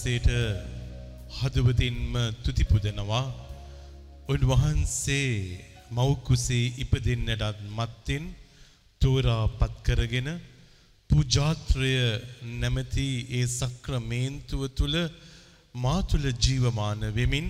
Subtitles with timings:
[0.00, 0.28] වහන්සේට
[1.38, 2.12] හදවතින්ම
[2.42, 3.24] තුති පුදනවා
[4.28, 5.32] උන්වහන්සේ
[5.90, 8.24] මව්කුසේ ඉපදෙන්නටත් මත්තෙන්
[9.00, 10.28] තෝරා පත් කරගෙන
[11.10, 11.92] පූජාත්‍රය
[12.60, 14.96] නැමැති ඒ සක්‍රමේන්තුව තුළ
[15.74, 17.48] මා තුළ ජීවමාන වෙමින්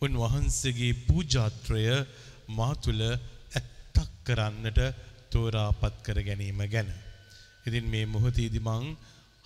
[0.00, 1.84] උන්වහන්සේගේ පූජාත්‍රය
[2.56, 3.02] මා තුළ
[3.52, 4.80] ඇත්තක් කරන්නට
[5.30, 6.88] තෝරාපත් කර ගැනීම ගැන.
[7.66, 8.84] ඉතින් මේ මොහොතේදී මං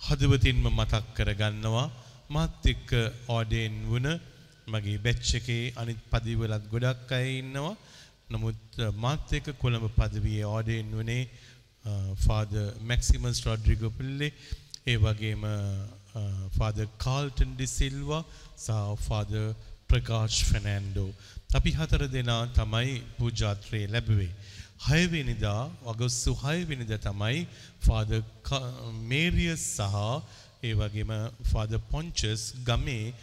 [0.01, 1.87] හදවතින්ම මතක් කරගන්නවා
[2.29, 2.91] මාත් එක්ක
[3.29, 4.07] ඕඩේන් වුණ
[4.67, 7.75] මගේ බැච් එකේ අනිත් පදිවලත් ගොඩක් අය ඉන්නවා.
[8.29, 11.29] නමුත් මාත් එක්ක කොළඹ පදවියේ ඕඩේන් වුණේ
[12.25, 14.33] ෆාදර් මැක්සිමස් රොඩ්රිගෝ පිල්ලේ
[14.85, 15.45] ඒ වගේම
[16.57, 18.23] ෆාදර් කාල්ටන් ඩි සිල්වා
[18.57, 19.53] සහ ෆාදර්
[19.87, 21.09] ප්‍රකාශ් ෆෙනෑන්ඩෝ.
[21.53, 24.33] අපි හතර දෙනා තමයි පූජාත්‍රයේ ලැබුවේ.
[24.87, 27.45] හයවෙනිදා අගොස්සු හයවෙනිදා තමයි
[27.85, 28.11] ෆාද
[29.11, 29.95] මේරියස් සහ
[30.65, 31.11] ඒ වගේම
[31.45, 33.13] ෆාද පොංචස් ගමේ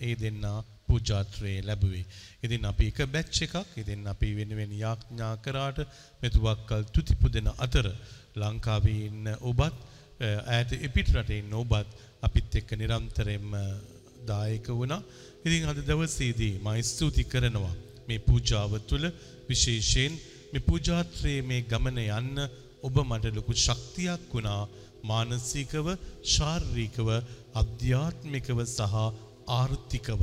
[0.00, 0.44] ඒ දෙන්න
[0.86, 2.04] පූජාත්‍රයේ ලැබුවේ.
[2.42, 5.78] ඉතින් අපි එක බැච් එකක් ඉතින් අපි වෙනුවෙන් යාඥා කරාට
[6.22, 7.86] මෙතුවක්කල් තුති පුදන අතර
[8.36, 9.76] ලංකාවේ ඉන්න ඔබත්
[10.22, 11.88] ඈත එපිට රටේ ඉන්න ඔබත්
[12.22, 13.54] අපිත් එක්ක නිරන්තරයෙන්ම
[14.24, 15.02] දායක වුණා.
[15.42, 17.74] ඉතින් අද දවසේදී මම ස්තුති කරනවා
[18.08, 19.06] මේ පූජාව තුළ
[19.48, 20.12] විශේෂයෙන්
[20.52, 22.46] මේ පූජාත්‍රයේ මේ ගමන යන්න
[22.82, 24.62] ඔබ මට ලොකු ශක්තියක් වුණා
[25.02, 25.86] මානසිකව
[26.26, 27.08] ශාරීරිකව
[27.54, 28.96] අධ්‍යාත්මිකව සහ
[29.50, 30.22] ආර්ථිකව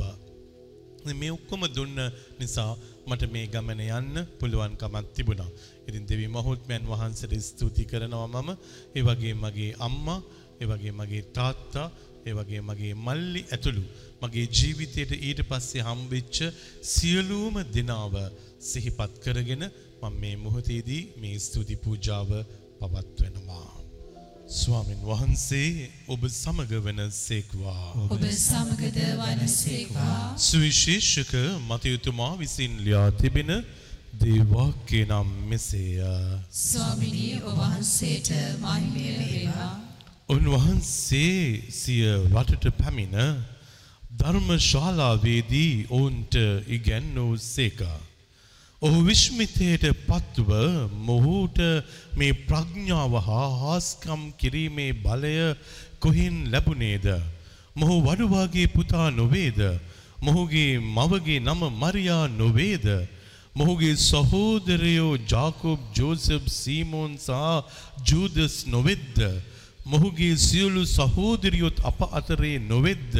[1.12, 1.98] මේ ඔක්කොම දුන්න
[2.38, 2.72] නිසා
[3.06, 5.50] මට මේ ගමන යන්න පුළුවන්කමක් තිබුණා.
[5.88, 8.50] ඉතින් දෙවි මහත්මයන් වහන්සේට ස්තුති කරනවා මම.
[8.94, 10.20] ඒ වගේ මගේ අම්මා,
[10.60, 11.88] ඒ වගේ මගේ තාත්තා,
[12.26, 13.82] ඒ වගේ මගේ මල්ලි ඇතුළු
[14.22, 16.36] මගේ ජීවිතයට ඊට පස්සේ හම්බෙච්ච
[16.84, 18.14] සියලුම දිනාව
[18.60, 19.64] සිහිපත් කරගෙන
[20.02, 22.30] මම මේ මොහොතේදී මේ ස්තුති පූජාව
[22.80, 23.79] පවත්වනවා.
[24.50, 27.94] ස්වාමින් වහන්සේ ඔබ සමග වන සේක්වා.
[28.06, 31.34] ඔබ සමගද වනසේවා සුවිශේෂක
[31.68, 33.52] මතයුතුමා විසින් ලියා තිබෙන
[34.14, 36.02] දේවාක්‍ය නම් මෙසේය.
[36.50, 39.70] ස්වාමිනී ඔබ වහන්සේට මහිමය වේවා
[40.28, 42.02] උන්වහන්සේ සිය
[42.34, 43.16] රටට පැමිණ
[44.18, 46.34] ධර්මශාලාවේදී ඔවුන්ට
[46.68, 47.98] ඉගැන්නූ සේකා.
[48.82, 50.50] ඔහු විශ්මිතයට පත්ව
[51.06, 51.58] මොහුට
[52.16, 55.32] මේ ප්‍රඥාව හා හාස්කම් කිරීමේ බලය
[55.98, 57.06] කොහින් ලැබුණේද.
[57.76, 59.60] මොහු වඩුවාගේ පුතා නොවේද.
[60.22, 62.86] මොහුගේ මවගේ නම මරියා නොවේද.
[63.54, 67.36] මොහුගේ සහෝදරයෝ ජාකොබ් ජෝසප් සීමෝන් සහ
[68.08, 69.18] ජූදස් නොවෙද්ද.
[69.84, 73.14] මොහුගේ සියලු සහෝදරියොත් අප අතරේ නොවෙද්ද.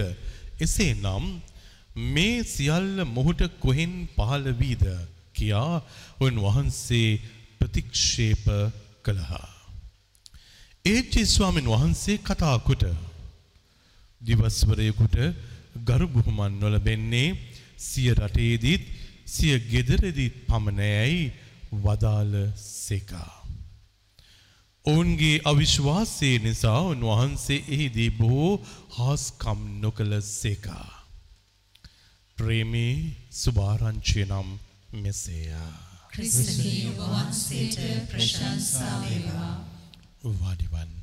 [0.58, 1.24] එසේ නම්
[2.08, 4.86] මේ සියල්ල මොහුට කොහෙන් පහළ වීද
[5.40, 5.82] කියා
[6.20, 7.20] උන්වහන්සේ
[7.58, 8.46] ප්‍රතික්ෂේප
[9.04, 9.48] කළහා.
[10.84, 12.84] ඒජේ ස්වාමීන් වහන්සේ කතා කොට
[14.20, 15.16] දිවස්වරයෙකුට
[15.86, 17.28] ගරු බුහුමන් නොලබෙන්නේ
[17.80, 18.84] සිය රටේදීත්
[19.26, 21.32] සිය ගෙදරදීත් පමණයයි
[21.84, 23.32] වදාළ සේකා.
[24.84, 28.62] ඔවුන්ගේ අවිශ්වාසය නිසා උන්වහන්සේ එහිදී බොහෝ
[28.96, 30.88] හාස්කම් නොකළ සේකා.
[32.38, 32.94] ප්‍රේමී
[33.32, 34.48] සුභාරංචිය නම්
[34.92, 35.54] මෙසේය.
[36.10, 37.76] ක්‍රිස්තුනී ඔබ වහන්සේට
[38.10, 39.52] ප්‍රශංසා වේවා.
[40.24, 40.96] වාඩිවන්න.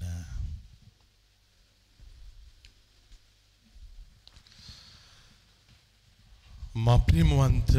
[6.77, 7.71] මප්‍රිමවන්ත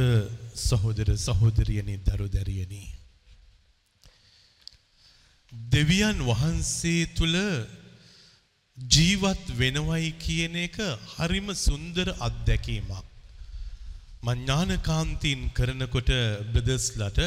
[0.58, 2.82] සහෝදර සහෝදරියනි දරු දැරියනි.
[5.70, 7.36] දෙවියන් වහන්සේ තුළ
[8.78, 10.80] ජීවත් වෙනවයි කියන එක
[11.14, 13.17] හරිම සුන්දර අත්දැකීමක්.
[14.22, 16.10] මඥානකාන්තීන් කරනකොට
[16.52, 17.20] බ්‍රදස්ලට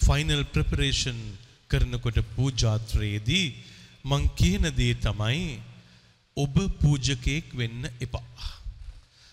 [0.00, 1.20] ෆයිනල් ප්‍රපරේෂන්
[1.68, 3.46] කරනකොට පූජාත්‍රයේදී
[4.04, 5.60] මං කියන දේ තමයි
[6.36, 8.48] ඔබ පූජකයෙක් වෙන්න එපා.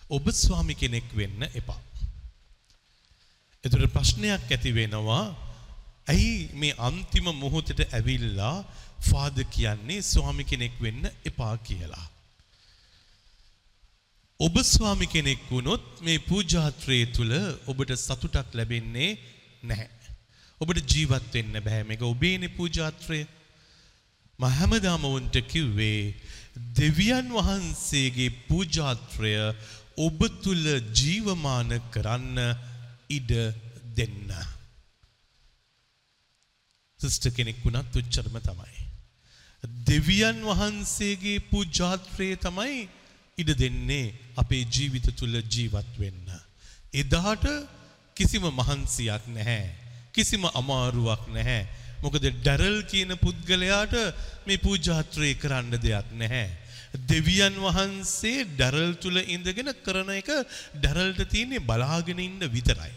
[0.10, 1.80] ඔබ ස්වාමි කෙනෙක් වෙන්න එපා.
[3.64, 5.24] එතුට ප්‍රශ්නයක් ඇති වෙනවා
[6.08, 8.56] ඇයි මේ අන්තිම මොහොතට ඇවිල්ලා
[9.02, 12.08] ෆාද කියන්නේ ස්වාමි කෙනෙක් වෙන්න එපා කියලා.
[14.42, 17.34] ඔබ ස්වාමි කෙනෙක් වුණොත් මේ පූජාත්‍රයේ තුළ
[17.70, 19.10] ඔබට සතුටක් ලැබෙන්නේ
[19.64, 19.90] නැහැ.
[20.62, 23.20] ඔබට ජීවත් වෙන්න බෑ මේක ඔබේනේ පූජාත්‍රය.
[24.40, 26.16] මම හැමදාම උන්ට කිව්වේ
[26.78, 29.34] දෙවියන් වහන්සේගේ පූජාත්‍රය
[29.98, 30.66] ඔබ තුල
[31.00, 32.40] ජීවමාන කරන්න
[33.10, 33.34] ඉඩ
[33.94, 34.32] දෙන්න.
[37.00, 38.82] සිස්ටර් කෙනෙක් වුණත් උච්චරම තමයි.
[39.86, 42.82] දෙවියන් වහන්සේගේ පූජාත්‍රය තමයි
[43.42, 46.28] ඉඩ දෙන්නේ අපේ ජීවිත තුල ජීවත් වෙන්න.
[46.94, 47.46] එදාට
[48.18, 49.70] කිසිම මහන්සියක් නැහැ.
[50.14, 51.62] කිසිම අමාරුවක් නැහැ.
[52.04, 53.94] මොකද ඩැරල් කියන පුද්ගලයාට
[54.48, 56.50] මේ පූජාත්‍රය කරන්න දෙයක් නැහැ.
[57.08, 60.32] දෙවියන් වහන්සේ ඩැරල් තුල ඉඳගෙන කරන එක
[60.76, 62.92] ඩැරල්ට තියෙන්නේ බලාගෙන ඉන්න විතරයි.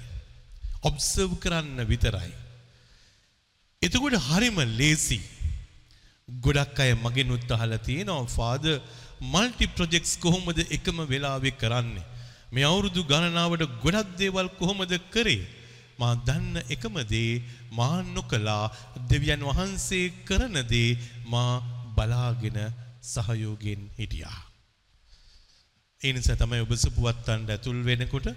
[0.82, 2.32] ඔබ්සර්ව් කරන්න විතරයි.
[3.82, 5.20] එතකොට හරිම ලේසි.
[6.28, 8.80] ගොඩක් අය මගෙන් උත්හලා තියෙනවා ෆාදර්
[9.33, 12.07] මල්ටි ප්‍රොජෙක්ට්ස් කොහොමද එකම වෙලාවෙ කරන්නේ?
[12.52, 15.43] මේ අවුරුදු ගණනාවට ගොඩක් දේවල් කොහොමද කරේ?
[16.00, 17.43] මා දන්න එකම දේ
[17.78, 18.64] මා නොකලා
[19.11, 21.52] දෙවියන් වහන්සේ කරන දේ මා
[21.97, 22.59] බලාගෙන
[23.02, 24.40] සහයෝගයෙන් හිටියා.
[26.00, 28.28] ඒ නිසා තමයි ඔබ සුපුවත්තන්ට ඇතුල් වෙනකොට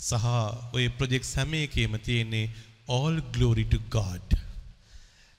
[0.00, 0.28] සහ
[0.76, 2.46] ඔය ප්‍රොජෙක්ට්ස් හැම එකේම තියෙන්නේ
[2.88, 4.28] all glory to God.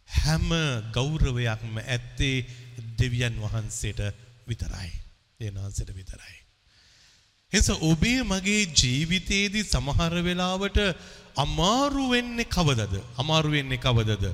[0.09, 0.49] හැම
[0.93, 2.45] ගෞරවයක්ම ඇත්තේ
[2.99, 4.01] දෙවියන් වහන්සේට
[4.47, 4.91] විතරයි.
[5.39, 6.37] දෙවියන් වහන්සේට විතරයි.
[7.53, 10.79] එනිසා ඔබේ මගේ ජීවිතයේදී සමහර වෙලාවට
[11.35, 12.95] අමාරු වෙන්නේ කවදද?
[13.17, 14.25] අමාරු වෙන්නේ කවදද?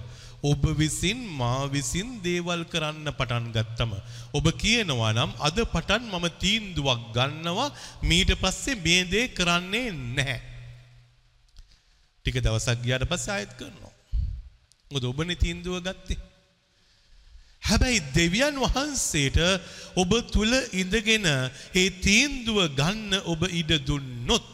[0.41, 3.91] ඔබ විසින් මා විසින් දේවල් කරන්න පටන් ගත්තම
[4.33, 7.69] ඔබ කියනවා නම් අද පටන් මම තීන්දුවක් ගන්නවා
[8.03, 10.39] මීට පස්සේ මේ දේ කරන්නේ නැහැ.
[12.25, 13.93] ටික දවසක් ගියාට පස්සේ ආයෙත් කරනවා.
[14.91, 16.28] මොකද ඔබනේ තීන්දුව ගත්තේ.
[17.63, 19.37] හැබැයි දෙවියන් වහන්සේට
[19.95, 21.27] ඔබ තුල ඉඳගෙන
[21.73, 24.47] ඒ තීන්දුව ගන්න ඔබ ඉඩ දුන්නොත්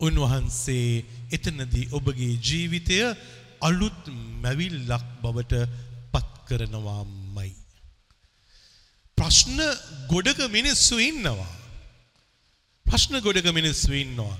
[0.00, 1.04] උන්වහන්සේ
[1.34, 2.98] එතනදී ඔබගේ ජීවිතය
[3.60, 4.02] අලුත්
[4.42, 5.54] මැවිල්ලක් බවට
[6.12, 7.52] පත් කරනවාමයි.
[9.18, 9.58] ප්‍රශ්න
[10.08, 11.54] ගොඩක මිනිස්සු ඉන්නවා.
[12.86, 14.36] ප්‍රශ්න ගොඩක මිනිස්සු ඉන්නවා.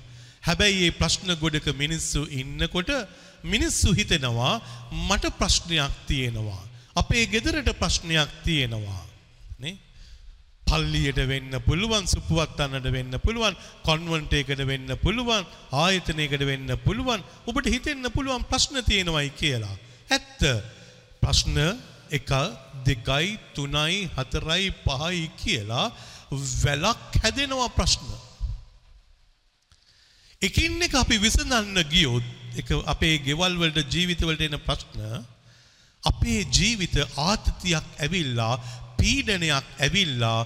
[0.47, 2.89] හැබැයි ඒ ප්‍රශ්න ගොඩක මිනිස්සු ඉන්නකොට
[3.43, 4.61] මිනිස්සු හිතෙනවා
[5.07, 6.63] මට ප්‍රශ්නයක් තියෙනවා.
[6.95, 9.03] අපේ ගෙදරට ප්‍රශ්නයක් තියෙනවා.
[9.59, 9.77] නේ?
[10.67, 18.11] පල්ලියට වෙන්න පුළුවන් සුපුවත්තන්නට වෙන්න පුළුවන් කොන්වන්ට් එකකට වෙන්න පුළුවන් ආයතනයකට වෙන්න පුළුවන් ඔබට හිතෙන්න
[18.11, 19.75] පුළුවන් ප්‍රශ්න තියෙනවයි කියලා.
[20.09, 20.41] ඇත්ත
[21.21, 21.57] ප්‍රශ්න
[22.11, 22.31] එක
[22.85, 25.91] දෙකයි තුනයි හතරයි පහයි කියලා
[26.63, 28.05] වැලක් හැදෙනවා ප්‍රශ්න.
[30.41, 32.23] එකින් එක අපි විසඳන්න ගියොත්
[32.61, 35.25] එක අපේ ගෙවල් වලට ජීවිත වලට එන ප්‍රශ්න
[36.03, 38.53] අපේ ජීවිත ආතතියක් ඇවිල්ලා
[38.99, 40.39] පීඩනයක් ඇවිල්ලා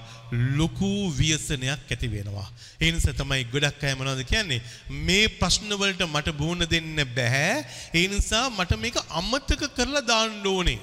[0.58, 2.46] ලොකු ව්‍යසනයක් ඇති වෙනවා.
[2.80, 4.60] ඒ නිසා තමයි ගොඩක් අය මොනවද කියන්නේ
[5.06, 7.64] මේ ප්‍රශ්න වලට මට බුණ දෙන්න බෑ.
[7.98, 10.80] ඒ නිසා මට මේක අමතක කරලා දාන්න ඕනේ.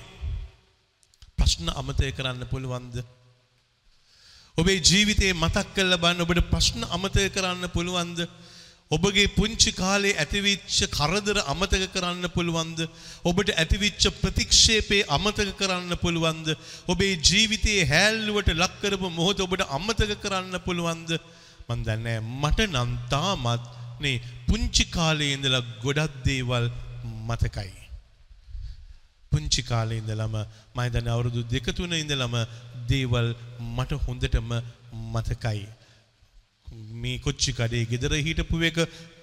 [1.37, 2.95] ප්‍රශ්න අමතක කරන්න පුළුවන්ද?
[4.57, 8.19] ඔබේ ජීවිතේ මතක් කරලා බලන්න ඔබට ප්‍රශ්න අමතක කරන්න පුළුවන්ද?
[8.91, 12.79] ඔබගේ පුංචි කාලේ ඇතිවිච්ච කරදර අමතක කරන්න පුළුවන්ද?
[13.23, 16.47] ඔබට ඇතිවිච්ච ප්‍රතික්ෂේපේ අමතක කරන්න පුළුවන්ද?
[16.87, 21.11] ඔබේ ජීවිතයේ හැල්ලුවට ලක් කරපු මොහොත ඔබට අමතක කරන්න පුළුවන්ද?
[21.69, 23.69] මන් දන්නේ මට නම් තාමත්
[24.03, 24.17] නේ
[24.47, 26.65] පුංචි කාලේ ඉඳලා ගොඩක් දේවල්
[27.29, 27.71] මතකයි.
[29.31, 32.35] පුංචි කාලේ ඉඳලම මම දන්නේ අවුරුදු දෙක තුන ඉඳලම
[32.89, 33.27] දේවල්
[33.75, 34.51] මට හොඳටම
[35.13, 35.63] මතකයි.
[36.71, 38.77] මේ කොච්චි කඩේ ගෙදර හිටපු එක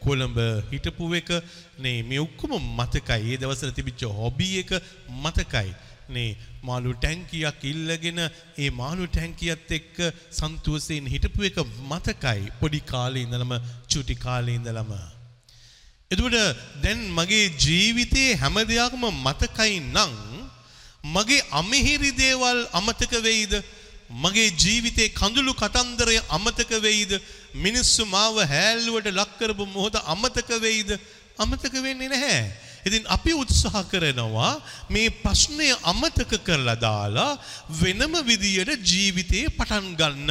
[0.05, 0.39] කොළඹ
[0.73, 1.31] හිටපු එක
[1.79, 3.21] නේ මේ ඔක්කොම මතකයි.
[3.33, 4.73] ඒ දවස්වල තිබිච්ච හොබි එක
[5.25, 5.71] මතකයි.
[6.09, 8.21] නේ මාළු ටැංකියක් ඉල්ලගෙන
[8.59, 9.97] ඒ මාළු ටැංකියත් එක්ක
[10.41, 11.59] සන්තෝෂයෙන් හිටපු එක
[11.91, 12.51] මතකයි.
[12.61, 13.55] පොඩි කාලේ ඉඳලම
[13.89, 14.93] චුටි කාලේ ඉඳලම.
[16.11, 16.37] එතකොට
[16.85, 20.15] දැන් මගේ ජීවිතයේ හැම දෙයක්ම මතකයි නම්
[21.07, 23.53] මගේ අමිහිරි දේවල් අමතක වෙයිද?
[24.11, 27.13] මගේ ජීවිතේ කඳුළු කතන්දරය අමතක වෙයිද?
[27.55, 30.91] මිනිස්සු මාව හැල්ලුවට ලක් කරපු මොහොත අමතක වෙයිද?
[31.39, 32.53] අමතක වෙන්නේ නැහැ.
[32.87, 34.53] ඉතින් අපි උත්සාහ කරනවා
[34.91, 37.39] මේ ප්‍රශ්නය අමතක කරලා දාලා
[37.81, 40.31] වෙනම විදියට ජීවිතේ පටන් ගන්න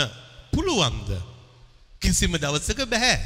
[0.54, 1.10] පුළුවන්ද?
[2.02, 3.18] කිසිම දවසක බෑ.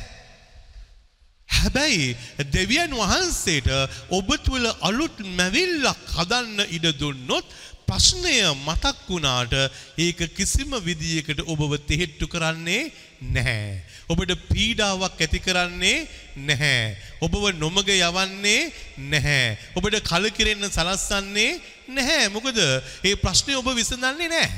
[1.49, 2.15] හැබැයි
[2.51, 3.67] දෙවියන් වහන්සේට
[4.09, 7.47] ඔබ තුළ අලුත් මැවිල්ලක් හදන්න ඉඩ දුන්නොත්
[7.87, 9.53] ප්‍රශ්නය මතක් වුණාට
[9.99, 13.81] ඒක කිසිම විදියකට ඔබව තෙහෙට්ටු කරන්නේ නැහැ.
[14.09, 16.97] ඔබට පීඩාවක් ඇති කරන්නේ නැහැ.
[17.21, 19.57] ඔබව නොමග යවන්නේ නැහැ.
[19.77, 22.33] ඔබට කලකිරෙන්න සලස්සන්නේ නැහැ.
[22.33, 24.49] මොකද ඒ ප්‍රශ්නේ ඔබ විසඳන්නේ නැහැ.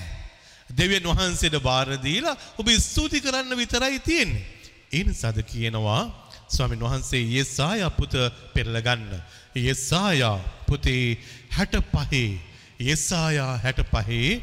[0.69, 4.45] දෙවියන් වහන්සේට බාර දීලා ඔබ ස්තුති කරන්න විතරයි තියෙන්නේ.
[4.89, 6.01] ඒ නිසාද කියනවා
[6.47, 8.15] ස්වාමීන් වහන්සේ යෙසායා පුත
[8.53, 9.11] පෙරල ගන්න.
[9.57, 11.19] යෙසායා පුතේ
[11.51, 12.39] 65
[12.79, 14.41] යෙසායා 65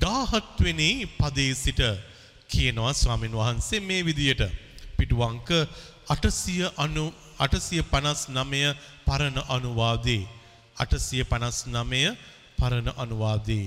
[0.00, 1.80] 17 වෙනි පදයේ සිට
[2.50, 4.42] කියනවා ස්වාමීන් වහන්සේ මේ විදියට
[4.98, 5.48] පිටු අංක
[6.08, 8.74] 890 859
[9.06, 10.22] පරණ අනුවාදේ
[10.76, 12.16] 859
[12.58, 13.66] පරණ අනුවාදේ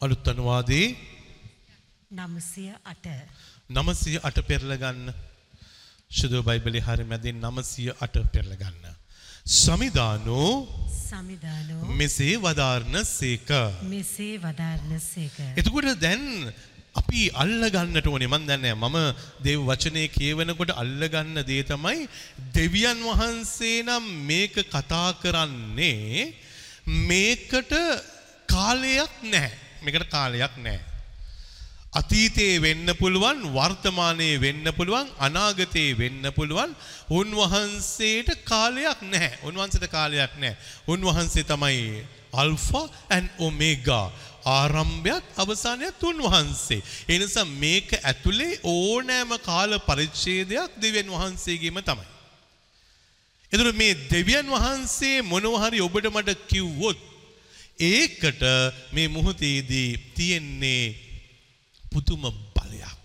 [0.00, 0.86] අලුත් අනුවාදේ
[2.10, 3.06] නමසය අට
[3.70, 5.08] 908 පෙරල ගන්න.
[6.10, 8.94] ශුද්ධ බයිබලයේ හරිය මැදින් 908 පෙරල ගන්න.
[9.56, 10.52] සමිදානෝ
[11.00, 13.50] සමිධානෝ මෙසේ වදාරන සේක.
[13.84, 15.36] මෙසේ වදාරන සේක.
[15.56, 16.24] එතකොට දැන්
[16.98, 18.90] අපි අල්ල ගන්නට ඕනේ මන් දන්නේ නැහැ.
[18.90, 18.98] මම
[19.44, 22.08] දේව වචනේ කියවනකොට අල්ල ගන්න දේ තමයි
[22.56, 26.32] දෙවියන් වහන්සේ නම් මේක කතා කරන්නේ
[27.08, 27.72] මේකට
[28.48, 29.52] කාලයක් නැහැ.
[29.82, 30.88] මේකට කාලයක් නැහැ.
[31.92, 36.76] අතීතයේ වෙන්න පුළුවන් වර්තමානයේ වෙන්න පුළුවන් අනාගතයේ වෙන්න පුළුවන්
[37.10, 39.38] උන්වහන්සේට කාලයක් නැහැ.
[39.42, 40.56] උන්වහන්සේට කාලයක් නැහැ.
[40.86, 44.12] උන්වහන්සේ තමයි අල්ෆා and ඔමේගා
[44.44, 46.82] ආරම්භයත් අවසානයත් උන්වහන්සේ.
[47.08, 52.08] ඒ නිසා මේක ඇතුලේ ඕනෑම කාල පරිච්ඡේදයක් දෙවියන් වහන්සේගේම තමයි.
[53.52, 56.98] එතකොට මේ දෙවියන් වහන්සේ මොනවා හරි ඔබට මට කිව්වොත්
[57.80, 58.42] ඒකට
[58.92, 60.96] මේ මොහොතේදී තියෙන්නේ
[61.90, 62.22] පුදුම
[62.54, 62.96] බලයක්.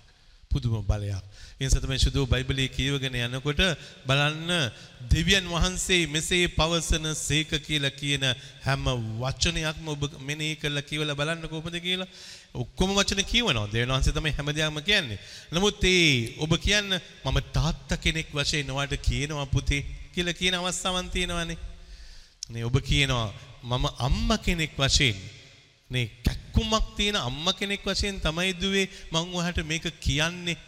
[0.52, 1.24] පුදුම බලයක්.
[1.63, 3.62] ඒ නිසා තමයි සුදු බයිබලයේ කියවගෙන යනකොට
[4.05, 4.50] බලන්න
[5.10, 8.24] දෙවියන් වහන්සේ මෙසේ පවසන සේක කියලා කියන
[8.63, 8.84] හැම
[9.22, 12.10] වචනයක්ම ඔබ මෙනෙහි කරලා කියවලා බලන්න කොහොමද කියලා.
[12.53, 13.67] ඔක්කොම වචන කියවනවා.
[13.67, 15.20] දෙවියන් වහන්සේ තමයි හැමදේම කියන්නේ.
[15.51, 21.58] නමුත් ඒ ඔබ කියන්න මම තාත්තා කෙනෙක් වශයෙන් ඔයාලට කියනවා පුතේ කියලා කියන අවස්ථාවන් තියෙනවානේ.
[22.50, 23.29] නේ ඔබ කියනවා
[23.63, 25.15] මම අම්මා කෙනෙක් වශයෙන්
[25.91, 30.60] නේ කැක්කුමක් තියෙන අම්මා කෙනෙක් වශයෙන් තමයි දුවේ මං ඔයාලට මේක කියන්නේ.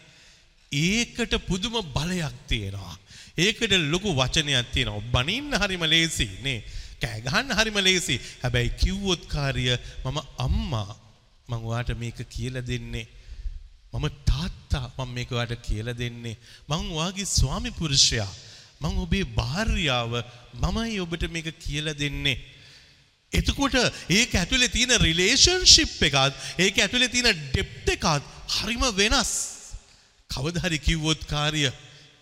[0.84, 2.96] ඒකට පුදුම බලයක් තියෙනවා.
[3.38, 5.06] ඒකට ලොකු වචනයක් තියෙනවා.
[5.14, 6.64] බනින්න හරිම ලේසි නේ.
[7.02, 8.20] කෑ ගහන්න හරිම ලේසි.
[8.44, 9.68] හැබැයි කිව්වොත් කාර්ය
[10.06, 10.18] මම
[10.48, 10.90] අම්මා
[11.50, 13.08] මං ඔයාලට මේක කියලා දෙන්නේ.
[13.94, 16.38] මම තාත්තා මම මේක ඔයාලට කියලා දෙන්නේ.
[16.70, 18.32] මං ඔයාගේ ස්වාමි පුරුෂයා.
[18.82, 20.14] මං ඔබේ භාර්යාව
[20.64, 22.38] මමයි ඔබට මේක කියලා දෙන්නේ.
[23.32, 23.76] එතකොට
[24.10, 28.24] ඒක ඇතුලේ තියෙන රිලේෂන්ෂිප් එකත් ඒක ඇතුලේ තියෙන ඩෙප්ත් එකත්
[28.58, 29.55] හරිම වෙනස්.
[30.36, 31.66] කවදා හරි කිව්වොත් කාර්ය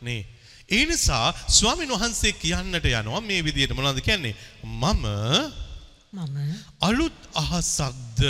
[0.01, 0.21] නේ.
[0.69, 4.35] ඒ නිසා ස්වාමීන් වහන්සේ කියන්නට යනවා මේ විදිහට මොනවද කියන්නේ?
[4.63, 5.05] මම
[6.13, 6.37] මම
[6.79, 8.21] අලුත් අහසක්ද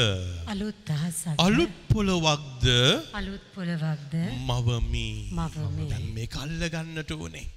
[0.48, 2.66] අලුත් අහසක් අලුත් පොළොවක්ද
[3.14, 4.14] අලුත් පොළවක්ද
[4.50, 5.10] මවමි.
[5.32, 5.90] මවමි.
[5.92, 7.48] දැන් මේක අල්ල ගන්නට ඕනේ.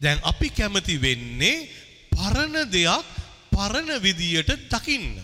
[0.00, 1.66] දැන් අපි කැමති වෙන්නේ
[2.12, 3.08] පරණ දෙයක්
[3.52, 5.18] පරණ විදියට දකින්න.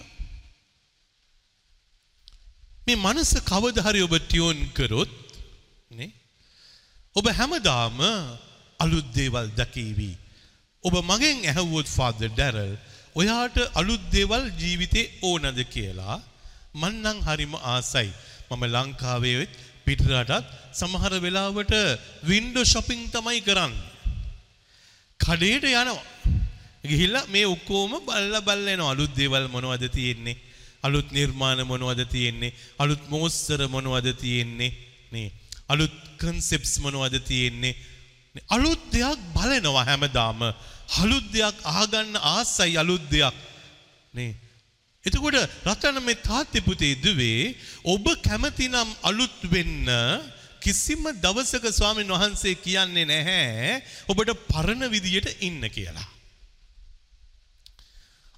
[2.87, 5.28] මේ මනස කවදා හරි ඔබ ටියුන් කරොත්
[5.91, 6.13] නේ
[7.17, 7.99] ඔබ හැමදාම
[8.81, 10.13] අලුත් දේවල් දකීවි.
[10.85, 12.75] ඔබ මගෙන් ඇහුවොත් ෆාදර් ඩැරල්
[13.15, 16.17] ඔයාට අලුත් දේවල් ජීවිතේ ඕනද කියලා
[16.75, 18.11] මං නම් හරිම ආසයි.
[18.51, 19.49] මම ලංකාවේ
[19.87, 21.73] පිටරටත් සමහර වෙලාවට
[22.23, 23.87] වින්ඩෝ shopping තමයි කරන්නේ.
[25.21, 26.05] කඩේට යනවා.
[26.85, 30.37] ගිහිල්ලා මේ ඔක්කොම බල්ලා බල්ලා එනවා අලුත් දේවල් මොනවද තියෙන්නේ
[30.83, 34.73] අලුත් නිර්මාණ මොනවද තියෙන්නේ අලුත් මෝස්තර මොනවද තියෙන්නේ
[35.13, 35.29] නේ
[35.69, 37.75] අලුත් කන්සෙප්ට්ස් මොනවද තියෙන්නේ?
[38.35, 40.41] නේ, අලුත් දෙයක් බලනවා හැමදාම.
[40.97, 43.37] අලුත් දෙයක් අහගන්න ආසයි අලුත් දෙයක්.
[44.15, 44.33] නේ?
[45.05, 49.89] එතකොට රතන මේ තාත්තේ පුතේ දුවේ ඔබ කැමතිනම් අලුත් වෙන්න
[50.61, 56.09] කිසිම දවසක ස්වාමීන් වහන්සේ කියන්නේ නැහැ ඔබට පරණ විදියට ඉන්න කියලා.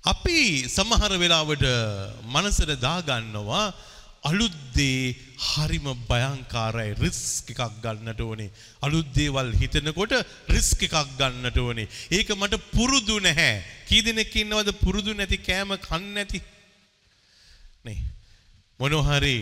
[0.05, 1.65] අපි සමහර වෙලාවට
[2.27, 3.67] මනසට දාගන්නවා
[4.23, 8.51] අලුත් දේ හරිම භයංකාරයි රිස්ක් එකක් ගන්නට ඕනේ.
[8.83, 10.13] අලුත් දේවල් හිතනකොට
[10.49, 11.89] රිස්ක් එකක් ගන්නට ඕනේ.
[12.11, 13.65] ඒක මට පුරුදු නැහැ.
[13.89, 16.41] කී දෙනෙක් ඉන්නවද පුරුදු නැති කෑම කන්නේ නැති?
[17.85, 18.01] නේ.
[18.81, 19.37] මොනවා හරි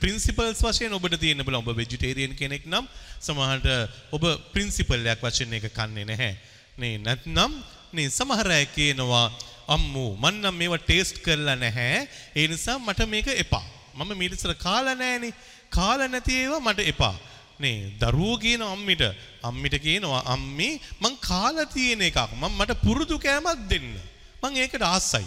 [0.00, 2.88] ප්‍රින්සිපල්ස් වශයෙන් ඔබට තියෙන බල ඔබ වෙජිටේරියන් කෙනෙක් නම්
[3.20, 3.68] සමහරට
[4.12, 6.32] ඔබ ප්‍රින්සිපල් එකක් වශයෙන් ඒක කන්නේ නැහැ.
[6.78, 7.52] නේ නැත්නම්
[7.92, 9.26] නේ සමහර අය කියනවා
[9.68, 12.08] අම්මෝ මන් නම් මේවා ටේස්ට් කරලා නැහැ.
[12.36, 13.66] ඒ නිසා මට මේක එපා.
[13.94, 15.34] මම මීට ඉස්සර කාලා නැහනේ.
[15.70, 17.14] කාලා නැති ඒවා මට එපා.
[17.58, 19.02] නේ දරුවෝ කියන අම්මිට
[19.42, 20.68] අම්මිට කියනවා අම්මි
[21.00, 23.88] මං කාලා තියෙන එකක් මම මට පුරුදු කෑමක් දෙන්න.
[24.42, 25.26] මං ඒකට ආසයි.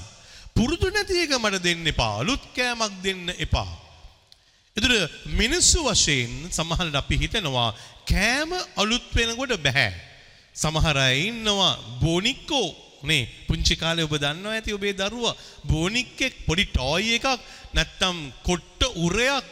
[0.56, 2.14] පුරුදු නැති එක මට දෙන්න එපා.
[2.20, 3.72] අලුත් කෑමක් දෙන්න එපා.
[4.78, 7.70] එතකොට මිනිස්සු වශයෙන් සමහරවිට අපි හිතනවා
[8.06, 9.92] කෑම අලුත් වෙනකොට බෑ.
[10.56, 12.68] සමහර අය ඉන්නවා බොනික්කෝ
[13.06, 17.28] නේ පුංචි කාලේ ඔබ දන්නවා ඇති ඔබේ දරුවා බොනික්කෙක් පොඩි ටෝයි එකක්
[17.74, 19.46] නැත්තම් කොට්ට උරයක්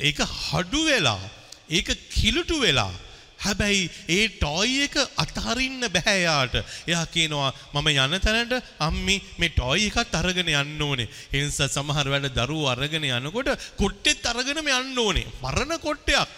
[0.00, 1.22] ඒක හඩු වෙලා
[1.70, 2.92] ඒක කිලුටු වෙලා
[3.38, 6.54] හැබැයි ඒ ටෝයි එක අතහරින්න බෑ යාට.
[6.86, 11.08] එයා කියනවා මම යන තැනට අම්මි මේ ටෝයි එකත් අරගෙන යන්න ඕනේ.
[11.32, 15.26] ඒ නිසා සමහර වෙලාවට දරුවෝ අරගෙන යනකොට කොට්ටෙත් අරගෙනම යන්න ඕනේ.
[15.42, 16.28] මරණ කොට්ටයක්.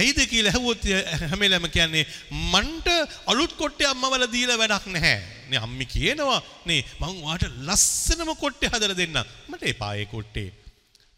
[0.00, 0.84] ඇයිද කියලා ඇහුවොත්
[1.30, 2.04] හැමලම කියන්නේ
[2.52, 2.88] මන්ට
[3.32, 5.18] අලුත් කොට්ටේ අම්මවල දීලා වැඩක් නැහැ.
[5.50, 9.26] නේ අම්මි කියනවා නේ මං වාට ලස්සනම කොට්ටේ හදලා දෙන්නම්.
[9.50, 10.48] මට එපා ඒ කොට්ටේ.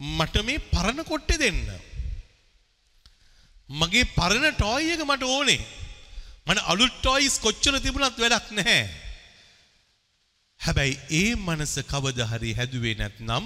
[0.01, 1.61] මට මේ පරණ කොට්ටේ දෙන්න.
[3.81, 5.61] මගේ පරණ ටෝයි එක මට ඕනේ.
[6.47, 8.83] මට අලුත් ටෝයිස් කොච්චර තිබුණත් වැඩක් නැහැ.
[10.61, 13.45] හැබැයි ඒ මනස කවදා හරි හැදුවේ නැත්නම්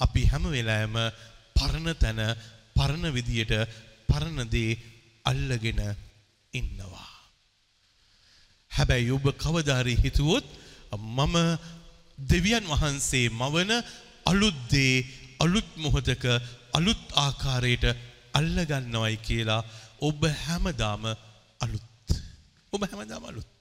[0.00, 0.96] අපි හැම වෙලාවෙම
[1.56, 2.22] පරණ තැන
[2.76, 3.52] පරණ විදියට
[4.08, 4.78] පරණ දේ
[5.24, 5.80] අල්ලගෙන
[6.52, 7.12] ඉන්නවා.
[8.72, 10.46] හැබැයි ඔබ කවදා හරි හිතුවොත්
[11.16, 11.36] මම
[12.30, 13.72] දෙවියන් වහන්සේ මවන
[14.26, 15.04] අලුත් දේ
[15.44, 16.24] අලුත් මොහොතක
[16.72, 17.84] අලුත් ආකාරයට
[18.38, 19.62] අල්ලගන්නවයි කියලා
[20.00, 21.04] ඔබ හැමදාම
[21.60, 22.08] අලුත්.
[22.72, 23.53] ඔබ හැමදාම අලුත්.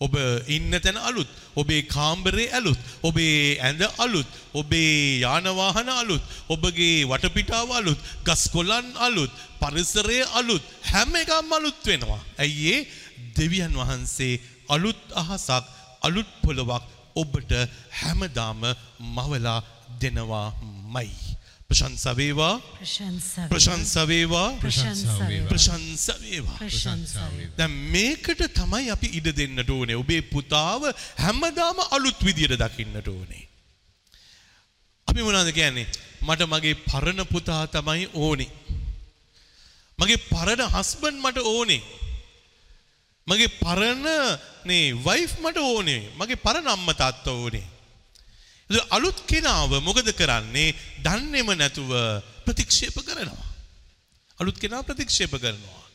[0.00, 0.14] ඔබ
[0.46, 1.28] ඉන්න තැන අලුත්.
[1.54, 2.78] ඔබේ කාම්බරේ අලුත්.
[3.02, 4.26] ඔබේ ඇඳ අලුත්.
[4.52, 6.22] ඔබේ යානවාහන අලුත්.
[6.48, 7.98] ඔබගේ වටපිටාව අලුත්.
[8.22, 9.30] ගස්කොලන් අලුත්.
[9.60, 10.62] පරිසරය අලුත්.
[10.84, 12.20] හැම එකම අලුත් වෙනවා.
[12.38, 12.86] ඇයි ඒ
[13.36, 15.64] දෙවියන් වහන්සේ අලුත් අහසක්
[16.02, 16.84] අලුත් පොළොවක්
[17.16, 17.52] ඔබට
[17.92, 18.60] හැමදාම
[19.00, 19.60] මවලා
[20.00, 21.08] දෙනවාමයි.
[21.10, 21.35] ප්‍රශංසා
[21.70, 25.48] වේවා ප්‍රශංසා ප්‍රශංසා වේවා ප්‍රශංසා වේවා.
[25.48, 27.56] ප්‍රශංසා වේවා ප්‍රශංසා වේවා.
[27.58, 29.96] දැන් මේකට තමයි අපි ඉඩ දෙන්නට ඕනේ.
[29.96, 30.82] ඔබේ පුතාව
[31.18, 33.48] හැමදාම අලුත් විදියට දකින්නට ඕනේ.
[35.08, 35.86] අපි මොනවද කියන්නේ?
[36.22, 38.50] මට මගේ පරණ පුතා තමයි ඕනේ.
[39.98, 41.82] මගේ පරණ හස්බන්ඩ් මට ඕනේ.
[43.26, 44.06] මගේ පරණ
[44.64, 46.02] නේ වයිෆ් මට ඕනේ.
[46.18, 47.66] මගේ පරණ අම්මා තාත්තා ඕනේ.
[48.70, 50.74] ඉතින් අලුත් කෙනාව මොකද කරන්නේ?
[50.98, 51.90] දන්නේම නැතුව
[52.44, 53.46] ප්‍රතික්ෂේප කරනවා.
[54.38, 55.86] අලුත් කෙනා ප්‍රතික්ෂේප කරනවා.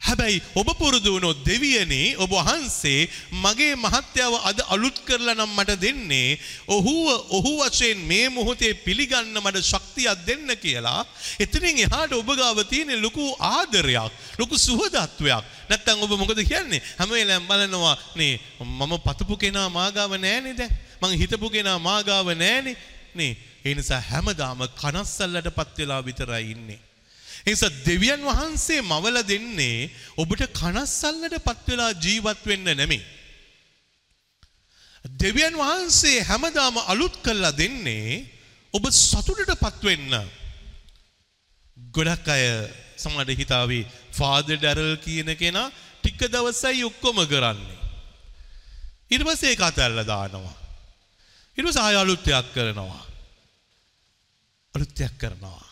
[0.00, 6.38] හැබැයි ඔබ පුරුදු වුණොත් දෙවියනේ ඔබ වහන්සේ මගේ මහත්යාව අද අලුත් කරලා නම් මට දෙන්නේ
[6.68, 11.00] ඔහුව ඔහු වශයෙන් මේ මොහොතේ පිළිගන්න මට ශක්තියක් දෙන්න කියලා
[11.40, 17.48] එතනින් එහාට ඔබ ගාව තියෙන ලොකු ආදරයක් ලොකු සුහදත්වයක් නැත්තම් ඔබ මොකද කියන්නේ හැම වෙලාවෙම
[17.48, 22.76] බලනවා නේ මම පතපු කෙනා මාගාව නෑනේ දැන් මං හිතපු කෙනා මාගාව නෑනේ
[23.14, 23.32] නේ
[23.64, 26.80] ඒ නිසා හැමදාම කනස්සල්ලටපත් වෙලා විතරයි ඉන්නේ
[27.46, 33.04] නිසා දෙවියන් වහන්සේ මවල දෙන්නේ ඔබට කනස්සල්ලට පත්වෙලා ජීවත් වෙන්න නෙමේ.
[35.04, 38.24] දෙවියන් වහන්සේ හැමදාම අලුත් කල්ලා දෙන්නේ
[38.74, 40.14] ඔබ සතුටට පත්වෙන්න.
[41.76, 42.44] ගොඩක් අය
[42.96, 47.78] සමට හිතාවේ ෆාද ඩැරල් කියන කෙනා ටික්ක දවසයි ඔක්කොම කරන්නේ.
[49.10, 50.56] ඉරිවසේ කතැල්ල දානවා.
[51.58, 53.02] ඉරිව සහය අලුත්තයක් කරනවා.
[54.74, 55.64] අලුත්තයක් කරනවා.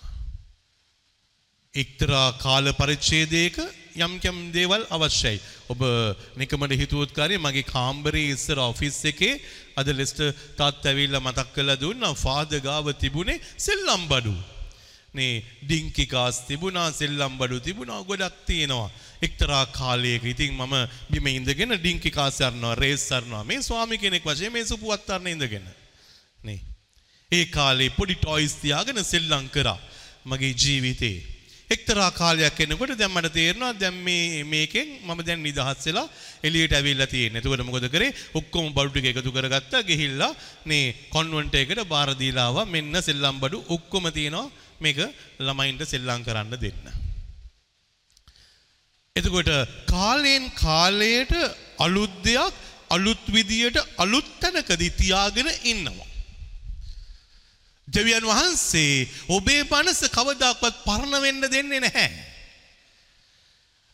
[1.75, 3.57] එක්තරා කාල පරිච්ඡේදයක
[3.97, 5.41] යම් යම් දේවල් අවශ්‍යයි.
[5.69, 5.81] ඔබ
[6.37, 9.41] නිකමට හිතුවොත් කාරේ මගේ කාම්බරේ ඉස්සර ඔෆිස් එකේ
[9.77, 14.35] අද ලෙස්ටර් තාත්තා ඇවිල්ලා මතක් කරලා දුන්නා ෆාදර් ගාව තිබුණේ සෙල්ලම් බඩු.
[15.15, 18.91] නේ ඩිංකි කාස් තිබුණා සෙල්ලම් බඩු තිබුණා ගොඩක් තියෙනවා.
[19.27, 20.75] එක්තරා කාලයක ඉතින් මම
[21.11, 25.67] බිම ඉඳගෙන ඩිංකි කාස් යනවා රේස් කරනවා මේ ස්වාමි කෙනෙක් වශයෙන් මේ සුපුවත් අරන ඉඳගෙන.
[26.41, 26.61] නේ.
[27.33, 29.79] ඒ කාලේ පොඩි ටොයිස් තියාගෙන සෙල්ලම් කරා
[30.25, 31.17] මගේ ජීවිතේ.
[31.71, 36.07] එක්තරා කාලයක් එනකොට දැන් මට තේරෙනවා දැන් මේ මේකෙන් මම දැන් නිදහස් වෙලා
[36.43, 37.41] එළියට ඇවිල්ලා තියෙන්නේ.
[37.41, 38.11] එතකොට මොකද කරේ?
[38.35, 40.33] ඔක්කොම බඩු ටික එකතු කරගත්තා ගිහිල්ලා
[40.67, 42.67] මේ කොන්වෙන්ට් එකකට බාර දීලා ආවා.
[42.67, 44.53] මෙන්න සෙල්ලම් බඩු ඔක්කොම තියෙනවා.
[44.81, 45.01] මේක
[45.41, 47.04] ළමයින්ට සෙල්ලම් කරන්න දෙන්න.
[49.17, 49.49] එතකොට
[49.87, 51.33] කාලයෙන් කාලයට
[51.79, 52.55] අලුත් දෙයක්
[52.91, 56.09] අලුත් විදියට අලුත් තැනකදී තියාගෙන ඉන්නවා.
[57.89, 62.11] දෙවියන් වහන්සේ ඔබේ මනස කවදාක්වත් පරණ වෙන්න දෙන්නේ නැහැ.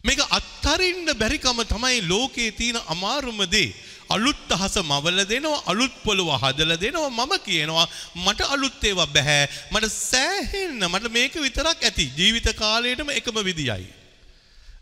[0.04, 3.76] මේක අත්තරින්න බැරිකම තමයි ලෝකයේ තියෙන අමාරුම දේ.
[4.08, 9.40] අලුත් අහස මවල දෙනවා අලුත් පොළොව හදලා දෙනවා මම කියනවා මට අලුත් ඒවා බෑ
[9.72, 13.99] මට සෑහෙන්න මට මේක විතරක් ඇති ජීවිත කාලයටම එකම විදියයි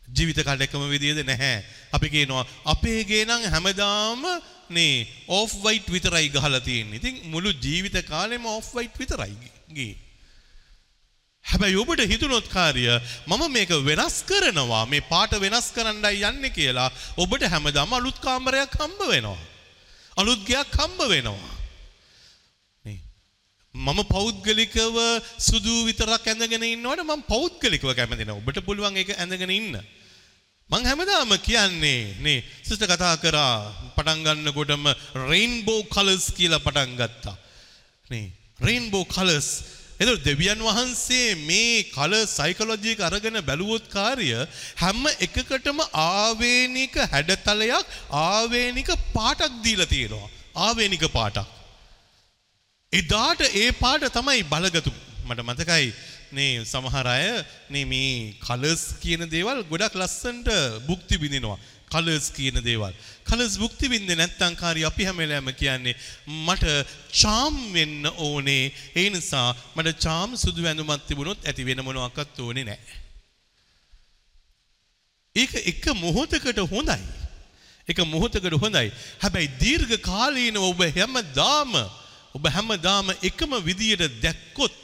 [0.09, 1.55] ජීවිත කාලේ එකම විදියද නැහැ
[1.92, 4.27] අපි කියනවා අපේ ගේ නම් හැමදාම
[4.71, 9.35] නේ ඔෆ් වයිට් විතරයි ගහලා තියෙන්නේ ඉතින් මුළු ජීවිත කාලෙම ඔෆ් වයිට් විතරයි
[9.71, 9.94] ගේ
[11.44, 12.85] හැබැයි ඔබට හිතුනොත් කාර්ය
[13.27, 19.01] මම මේක වෙනස් කරනවා මේ පාට වෙනස් කරන්නයි යන්නේ කියලා ඔබට හැමදාම අලුත් කාමරයක් හම්බ
[19.12, 19.38] වෙනවා.
[20.16, 21.55] අලුත් ගයක් හම්බ වෙනවා.
[22.85, 23.01] නේ.
[23.75, 24.99] මම පෞද්ගලිකව
[25.40, 28.40] සුදු විතරක් ඇඳගෙන ඉන්නවට මම පෞද්ගලිකව කැමති නැහැ.
[28.40, 29.81] ඔබට පුළුවන් ඒක ඇඳගෙන ඉන්න.
[30.71, 33.53] මං හැමදාම කියන්නේ නේ සිස්ටර් කතා කරා
[33.97, 34.85] පටන් ගන්නකොටම
[35.31, 37.37] රේන්බෝ කලර්ස් කියලා පටන් ගත්තා.
[38.11, 38.27] නේ
[38.67, 39.49] රේන්බෝ කලර්ස්
[40.01, 44.29] එතකොට දෙවියන් වහන්සේ මේ කල සයිකොලොජික අරගෙන බැලුවොත් කාර්ය
[44.83, 47.89] හැම එකකටම ආවේනික හැඩතලයක්
[48.25, 50.29] ආවේනික පාටක් දීලා තියෙනවා.
[50.67, 51.49] ආවේනික පාටක්.
[52.93, 54.93] එදාට ඒ පාට තමයි බලගතු
[55.29, 55.89] මට මතකයි
[56.33, 60.49] නේ සමහර අය නේ මේ කලර්ස් කියන දේවල් ගොඩක් ලස්සනට
[60.87, 61.59] භුක්ති විඳිනවා.
[61.88, 62.93] කලර්ස් කියන දේවල්.
[63.25, 65.97] කලර්ස් භුක්ති විඳින්නේ නැත්නම් කාරි අපි හැම වෙලාවෙම කියන්නේ
[66.47, 66.64] මට
[67.12, 68.73] චාම් වෙන්න ඕනේ.
[68.95, 72.99] ඒ නිසා මට චාම් සුදු ඇඳුමක් තිබුණොත් ඇති වෙන මොනවාක්වත් ඕනේ නැහැ.
[75.37, 77.01] ඒක එක මොහොතකට හොඳයි.
[77.88, 78.93] එක මොහොතකට හොඳයි.
[79.23, 81.73] හැබැයි දීර්ඝ කාලීනව ඔබ හැමදාම
[82.35, 84.75] ඔබ හැමදාම එකම විදියට දැක්කොත්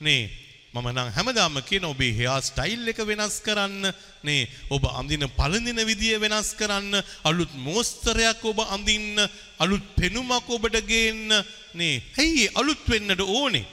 [0.00, 0.28] නේ
[0.74, 3.90] මම නම් හැමදාම කියන ඔබේ හෙයා ස්ටයිල් එක වෙනස් කරන්න
[4.22, 9.18] නේ ඔබ අඳින පළඳින විදිය වෙනස් කරන්න අලුත් මෝස්තරයක් ඔබ අඳින්න
[9.58, 11.34] අලුත් පෙනුමක් ඔබට ගේන්න
[11.74, 13.66] නේ ඇයි අලුත් වෙන්නට ඕනේ?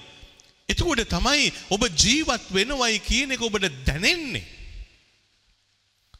[0.69, 4.45] එතකොට තමයි ඔබ ජීවත් වෙනවයි කියන එක ඔබට දැනෙන්නේ.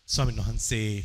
[0.05, 1.01] ස්වාමීන් වහන්සේ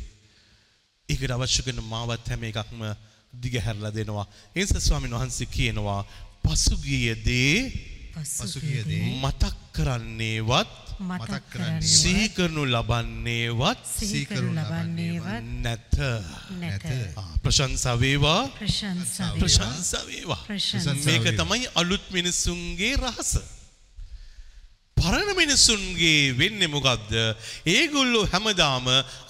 [1.09, 2.85] ඒකට අවශ්‍ය කරන මාවත් හැම එකක්ම
[3.33, 4.29] දිගහැරලා දෙනවා.
[4.53, 6.05] ඒ නිසා ස්වාමීන් වහන්සේ කියනවා
[6.45, 7.57] පසුගිය දේ
[8.13, 10.71] පසුගිය දේ මතක් කරන්නේවත්
[11.01, 15.97] මතක් කරන්නේ සිහි කරනු ලබන්නේවත් සිහිකරු ලබන්නේවත් නැත.
[16.59, 16.85] නැත.
[17.17, 18.41] ආ, ප්‍රශංසා වේවා
[19.35, 20.41] ප්‍රශංසා වේවා.
[21.01, 21.25] මේක.
[21.33, 23.62] තමයි අලුත් මිනිසුන්ගේ රහස.
[25.03, 27.11] පරණ මිනිසුන්ගේ වෙන්නේ මොකක්ද?
[27.67, 28.85] ඒගොල්ලෝ හැමදාම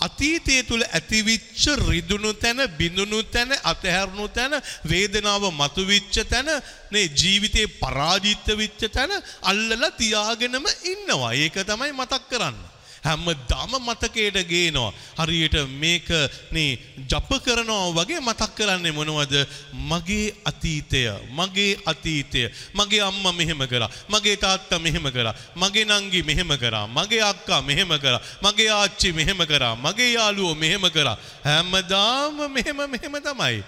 [0.07, 4.53] අතීතය තුල ඇතිවිච්ච රිදුණු තැන, බිඳුණු තැන, අතහැරුණු තැන,
[4.91, 6.51] වේදනාව මතුවිච්ච තැන,
[6.91, 9.11] නේ ජීවිතේ පරාජිත වෙච්ච තැන
[9.43, 11.33] අල්ලලා තියාගෙනම ඉන්නවා.
[11.35, 12.72] ඒක තමයි මතක් කරන්නේ.
[13.05, 14.93] හැමදාම මතකයට ගේනවා.
[15.19, 16.09] හරියට මේක
[16.51, 16.77] නේ
[17.11, 19.35] ජප කරනවා වගේ මතක් කරන්නේ මොනවද?
[19.73, 26.57] මගේ අතීතය, මගේ අතීතය, මගේ අම්මා මෙහෙම කරා, මගේ තාත්තා මෙහෙම කරා, මගේ නංගි මෙහෙම
[26.57, 31.17] කරා, මගේ අක්කා මෙහෙම කරා, මගේ ආච්චි මෙහෙම කරා, මගේ යාළුවෝ මෙහෙම කරා.
[31.45, 33.63] හැමදාම මෙහෙම මෙහෙම තමයි.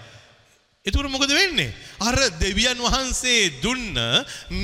[0.85, 1.73] එතුර මොකද වෙන්නේ.
[1.99, 3.97] අර දෙවියන් වහන්සේ දුන්න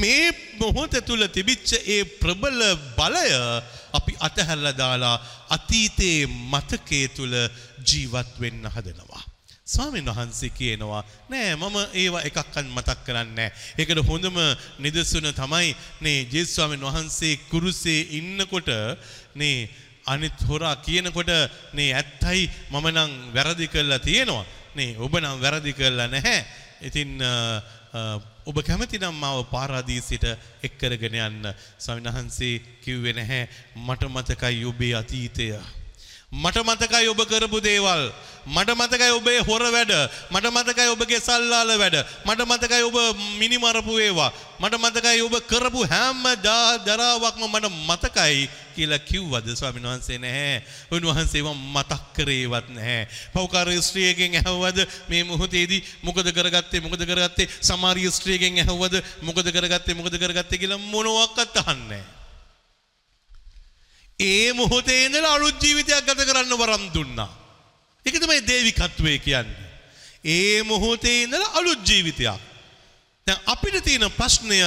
[0.02, 2.62] මේ මොහොත තුළ තිබිච්ච ඒ ප්‍රබල
[2.98, 3.30] බලය
[3.94, 5.18] අපි අතහැරලා දාලා
[5.50, 7.36] අතීතයේ මතකයේ තුළ
[7.90, 9.24] ජීවත් වෙන්න හදනවා.
[9.66, 13.52] ස්වාමීන් වහන්සේ කියනවා නෑ මම ඒවා එකක්වත් මතක් කරන්නේ නෑ.
[13.80, 14.38] ඒකට හොඳම
[14.80, 18.72] නිදසුන තමයි නේ ජේසුස් ස්වාමීන් වහන්සේ කුරුසේ ඉන්නකොට
[19.36, 19.70] නේ
[20.06, 21.32] අනිත් හොරා කියනකොට
[21.74, 24.46] නේ ඇත්තයි මම නම් වැරදි කළා තියෙනවා.
[24.76, 26.40] නේ ඔබ නම් වැරදි කළා නැහැ.
[26.82, 27.62] ඉතින් අ, අ,
[27.94, 30.26] ඔබ කැමති නම් මාව පාරාදීසයට
[30.64, 31.54] එක් කරගෙන යන්න.
[31.78, 33.44] ස්වාමීන් වහන්සේ කිව්වේ නැහැ
[33.78, 35.52] මට මතකයි ඔබේ අතීතය.
[36.32, 38.08] මට මතකයි ඔබ කරපු දේවල්.
[38.48, 39.92] මට මතකයි ඔබේ හොර වැඩ.
[40.32, 42.08] මට මතකයි ඔබගේ සල්ලාල වැඩ.
[42.26, 42.96] මට මතකයි ඔබ
[43.38, 44.32] මිනිමරපු ඒවා.
[44.60, 50.64] මට මතකයි ඔබ කරපු හැම දා දරාවක්ම මට මතකයි කියලා කිව්වද ස්වාමීන් වහන්සේ නැහැ.
[50.90, 53.12] උන්වහන්සේව මතක් කරේවත් නැහැ.
[53.34, 60.16] පෞකාර ස්ත්‍රියගෙන් ඇහුවද මේ මොහොතේදී මොකද කරගත්තේ මොකද කරගත්තේ සමාරිය ස්ත්‍රියගෙන් ඇහුවද මොකද කරගත්තේ මොකද
[60.16, 62.21] කරගත්තේ කියලා මොනවත් අහන්නේ නැහැ.
[64.22, 67.30] ඒ මොහොතේ ඉඳලා අලුත් ජීවිතයක් ගත කරන්න වරම් දුන්නා.
[68.06, 69.70] ඒක තමයි දේවිකත්වය කියන්නේ.
[70.26, 72.51] ඒ මොහොතේ ඉඳලා අලුත් ජීවිතයක්.
[73.32, 74.60] දැන් අපිට තියෙන ප්‍රශ්නය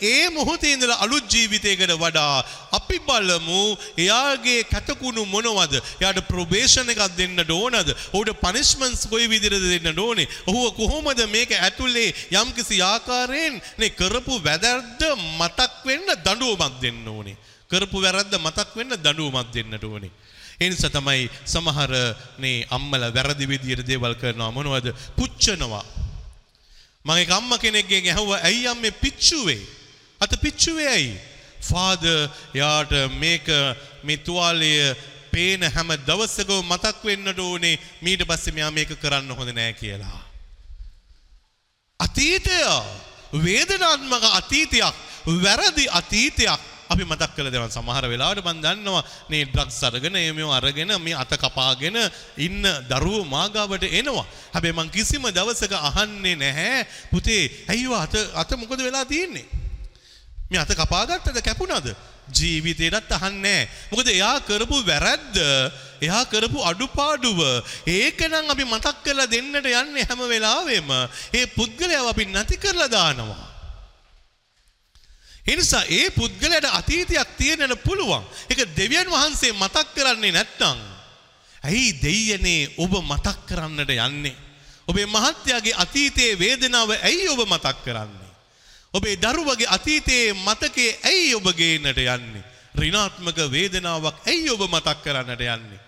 [0.00, 3.60] ඒ මොහොතේ ඉඳලා අලුත් ජීවිතයකට වඩා අපි බලමු
[3.96, 5.74] එයාගේ කැතකුණු මොනවද?
[6.00, 7.88] එයාට ප්‍රොබේෂන් එකක් දෙන්න ඕනද?
[8.12, 10.28] ඔහුට පනිෂ්මන්ට්ස් කොයි විදිහටද දෙන්න ඕනේ?
[10.46, 15.02] ඔහුව කොහොමද මේක ඇතුලේ යම්කිසි ආකාරයෙන් නේ කරපු වැරද්ද
[15.38, 17.36] මතක් වෙන්න දඬුවමක් දෙන්න ඕනේ.
[17.70, 20.12] කරපු වැරද්ද මතක් වෙන්න දඬුවමක් දෙන්නට ඕනේ.
[20.60, 21.92] ඒ නිසා තමයි සමහර
[22.38, 24.94] නේ අම්මලා වැරදි විදියට දේවල් කරනවා මොනවද?
[25.16, 25.84] පුච්චනවා.
[27.04, 29.62] මගේ අම්ම කෙනෙක්ගෙන් ඇහුවා ඇයි අම්මේ පිච්චුවේ?
[30.20, 31.14] අත පිච්චුවේ ඇයි.
[31.60, 32.02] ෆාද
[32.54, 33.46] යාට මේක
[34.04, 34.72] මේ තුවාලය
[35.30, 40.20] පේන හැම දවසකව මතක් වෙන්නට ඕනේ මීට පස්සේ මෙයා මේක කරන්න හොඳ නෑ කියලා.
[42.00, 42.58] අතීතය
[43.38, 44.94] වේදනාත්මක අතීතයක්
[45.42, 50.92] වැරදි අතීතයක් අපි මතක් කළ දෙවන් සමහර වෙලාවට මන් දන්නවා මේ ඩ්‍රග්ස් අරගෙන මේ අරගෙන
[50.98, 51.98] මේ අත කපාගෙන
[52.38, 54.26] ඉන්න දරුවෝ මාගාවට එනවා.
[54.54, 59.46] හැබැයි මං කිසිම දවසක අහන්නේ නැහැ පුතේ ඇයිව අත අත මොකද වෙලා තියෙන්නේ?
[60.50, 61.94] මේ අත කපාගත්තද කැපුණාද?
[62.30, 65.36] ජීවිතේටත් අහන්නේ මොකද එයා කරපු වැරද්ද
[66.00, 67.40] එයා කරපු අඩුපාඩුව
[67.88, 70.90] ඒකනම් අපි මතක් කරලා දෙන්නට යන්නේ හැම වෙලාවෙම
[71.32, 73.51] ඒ පුද්ගලයාව අපි නැති කරලා දානවා
[75.46, 80.78] එනිසා ඒ පුද්ගලයට අතීතයක් තියෙනට පුළුවන් ඒක දෙවියන් වහන්සේ මතක් කරන්නේ නැත්නම්
[81.62, 84.36] ඇයි දෙයියනේ ඔබ මතක් කරන්නට යන්නේ
[84.88, 88.32] ඔබේ මහත්යාගේ අතීතයේ වේදනාව ඇයි ඔබ මතක් කරන්නේ
[88.94, 92.44] ඔබේ දරුවගේ අතීතයේ මතකේ ඇයි ඔබ ගේන්නට යන්නේ?
[92.74, 95.80] ඍණාත්මක වේදනාවක් ඇයි ඔබ මතක් කරන්නට යන්නේ?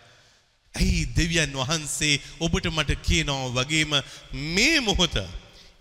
[0.75, 3.93] ඇයි දෙවියන් වහන්සේ ඔබට මට කියනවා වගේම
[4.55, 5.17] මේ මොහොත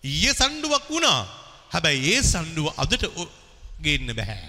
[0.03, 1.21] ඊයේ සණ්ඩුවක් වුණා.
[1.69, 3.07] හැබැයි ඒ සණ්ඩුව අදට
[3.85, 4.41] ගේන්න බෑ.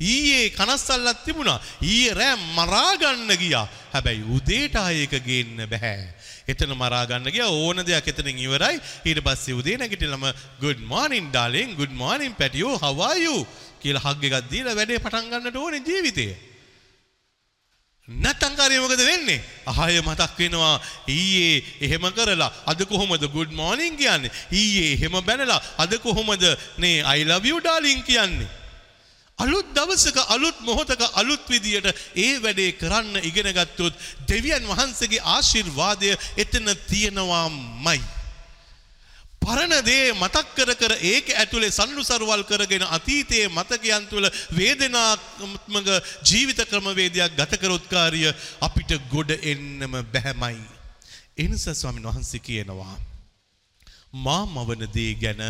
[0.00, 1.60] ඊයේ කනස්සල්ලක් තිබුණා.
[1.82, 3.66] ඊයේ රෑ මරා ගන්න ගියා.
[3.94, 6.00] හැබැයි උදේට ආයෙක ගේන්න බෑ.
[6.52, 8.80] එතන මරා ගන්න ගියා ඕන දෙයක් එතනින් ඉවරයි.
[9.08, 10.26] ඊට පස්සේ උදේ නැගිටලම
[10.64, 13.46] good morning darling good morning පැටියෝ how are you
[13.80, 16.34] කියලා හග් එකක් දීලා වැඩේ පටන් ගන්නට ඕනේ ජීවිතේ.
[18.08, 19.40] නැත්තම් කාරිය මොකද වෙන්නේ?
[19.66, 20.76] ආය මතක් වෙනවා
[21.08, 24.30] ඊයේ එහෙම කරලා අද කොහොමද good morning කියන්නේ?
[24.52, 26.44] ඊයේ එහෙම බැනලා අද කොහොමද
[26.78, 28.65] නේ I love you darling කියන්නේ?
[29.38, 33.94] අලුත් දවසක අලුත් මොහොතක අලුත් විදියට ඒ වැඩේ කරන්න ඉගෙන ගත්තොත්
[34.28, 38.00] දෙවියන් වහන්සේගේ ආශිර්වාදය එතන තියෙනවාමයි.
[39.42, 45.90] පරණ දේ මතක් කර කර ඒක ඇතුලේ සල්ලු සරුවල් කරගෙන අතීතයේ මතකයන් තුළ වේදනාත්මක
[46.24, 48.24] ජීවිත ක්‍රමවේදයක් ගත කරොත් කාර්ය
[48.60, 50.64] අපිට ගොඩ එන්නම බැහැමයි.
[51.36, 52.96] එනිසා ස්වාමීන් වහන්සේ කියනවා
[54.12, 55.42] මා මවන දේ ගැන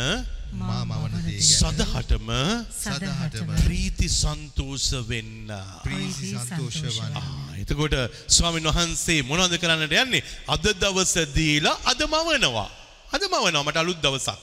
[0.52, 2.30] මා මවන දේ ගැන සදහටම
[2.72, 5.52] සදහටම ප්‍රීති සන්තෝෂ වෙන්න.
[5.84, 7.60] ප්‍රීති සන්තෝෂ වන්න.
[7.62, 7.94] එතකොට
[8.28, 10.24] ස්වාමීන් වහන්සේ මොනවද කරන්නට යන්නේ?
[10.48, 12.68] අද දවස දීලා අද මවනවා.
[13.12, 14.38] අද මවනවා මට අලුත් දවසක්.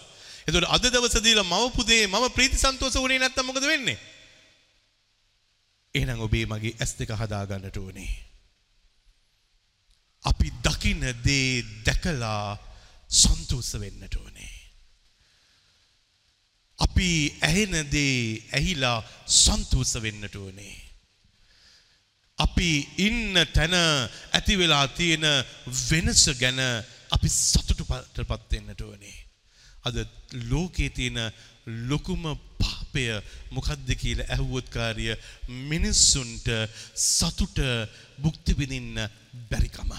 [0.48, 3.98] එතකොට අද දවස දීලා මවපු දේ මම ප්‍රීති සන්තෝෂ වුණේ නැත්තම් මොකද වෙන්නේ?
[5.96, 8.12] එහෙනම් ඔබේ මගේ ඇස් දෙක හදා ගන්නට ඕනේ.
[10.24, 12.73] අපි දකින්න දේ දැකලා
[13.14, 14.54] සන්තෝෂ වෙන්නට ඕනේ.
[16.80, 17.10] අපි
[17.42, 18.16] ඇහෙන දේ
[18.58, 18.98] ඇහිලා
[19.42, 20.76] සන්තෝෂ වෙන්නට ඕනේ.
[22.38, 22.70] අපි
[23.08, 25.26] ඉන්න තැන ඇති වෙලා තියෙන
[25.90, 26.62] වෙනස ගැන
[27.16, 29.18] අපි සතුටු පත් වෙන්නට ඕනේ.
[29.86, 29.96] අද
[30.50, 31.20] ලෝකේ තියෙන
[31.90, 32.24] ලොකුම
[32.60, 33.06] පාපය
[33.52, 35.06] මොකද්ද කියලා ඇහුවොත් කාර්ය
[35.70, 36.48] මිනිස්සුන්ට
[36.96, 37.58] සතුට
[38.18, 39.00] භුක්ති විඳින්න
[39.50, 39.92] බැරිකම.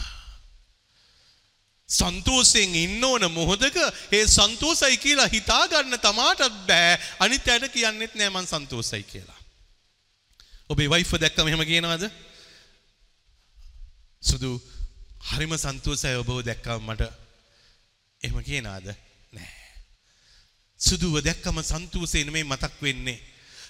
[1.89, 3.77] සන්තෝෂයෙන් ඉන්න ඕන මොහොතක
[4.11, 9.41] ඒ සන්තෝසයි කියලා හිතාගන්න තමාටත් බෑ අනිත් අයට කියන්නෙත් නෑ මං සන්තෝසයි කියලා.
[10.69, 12.09] ඔබේ වයිෆ දැක්කම එහෙම කියනවද?
[14.23, 14.51] සුදු
[15.27, 17.13] හරිම සන්තෝසයි ඔබව දැක්කම මට
[18.21, 18.89] එහෙම කියනවාද?
[19.33, 19.53] නෑ.
[20.81, 23.21] සුදුව දැක්කම සන්තෝෂේ නෙමෙයි මතක් වෙන්නේ.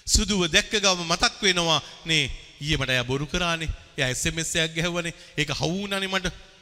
[0.07, 3.69] සුදුව දැක්ක ගම මතක් වෙනවා නේ ඊයේ මට එයා බොරු කරානේ.
[3.97, 5.13] එයා SMS එකක් ගැහුවානේ.
[5.37, 6.54] ඒක හවුනානේ මට.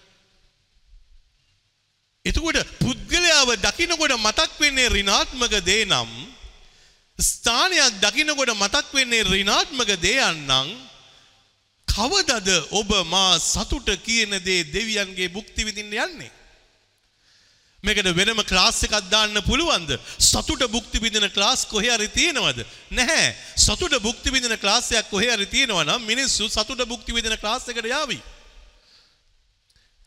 [2.26, 6.12] එතකොට පුද්ගලයාව දකිනකොට මතක් වෙන්නේ ඍණාත්මක දේ නම්
[7.20, 10.70] ස්ථානයක් දකිනකොට මතක් වෙන්නේ ඍණාත්මක දේයන් නම්
[11.88, 16.32] කවදද ඔබ මා සතුට කියන දේ දෙවියන්ගේ භුක්ති විඳින්න යන්නේ?
[17.84, 19.92] මේකට වෙනම ක්ලාස් එකක් දාන්න පුළුවන්ද?
[20.18, 22.64] සතුට භුක්ති විඳින ක්ලාස් කොහේ හරි තියෙනවද?
[22.92, 23.36] නැහැ.
[23.58, 27.84] සතුට භුක්ති විඳින ක්ලාස් එකක් කොහේ හරි තියෙනවා නම් මිනිස්සු සතුට භුක්ති විඳින ක්ලාස් එකට
[27.86, 28.24] යාවි.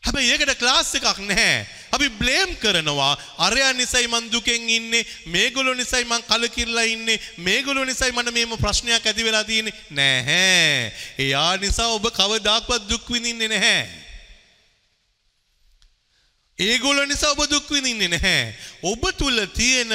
[0.07, 1.67] හැබැයි ඒකට ක්ලාස් එකක් නැහැ.
[1.91, 3.13] අපි බ්ලේම් කරනවා.
[3.37, 9.05] අරයා නිසයි මං දුකෙන් ඉන්නේ, මේගොල්ලෝ නිසයි මං කලකිරලා ඉන්නේ, මේගොල්ලෝ නිසයි මට මේම ප්‍රශ්නයක්
[9.05, 9.75] ඇති වෙලා තියෙන්නේ.
[9.91, 10.91] නැහැ.
[11.19, 13.87] එයා නිසා ඔබ කවදාක්වත් දුක් විඳින්නේ නැහැ.
[16.59, 18.55] ඒගොල්ලෝ නිසා ඔබ දුක් විඳින්නේ නැහැ.
[18.83, 19.91] ඔබ තුල තියෙන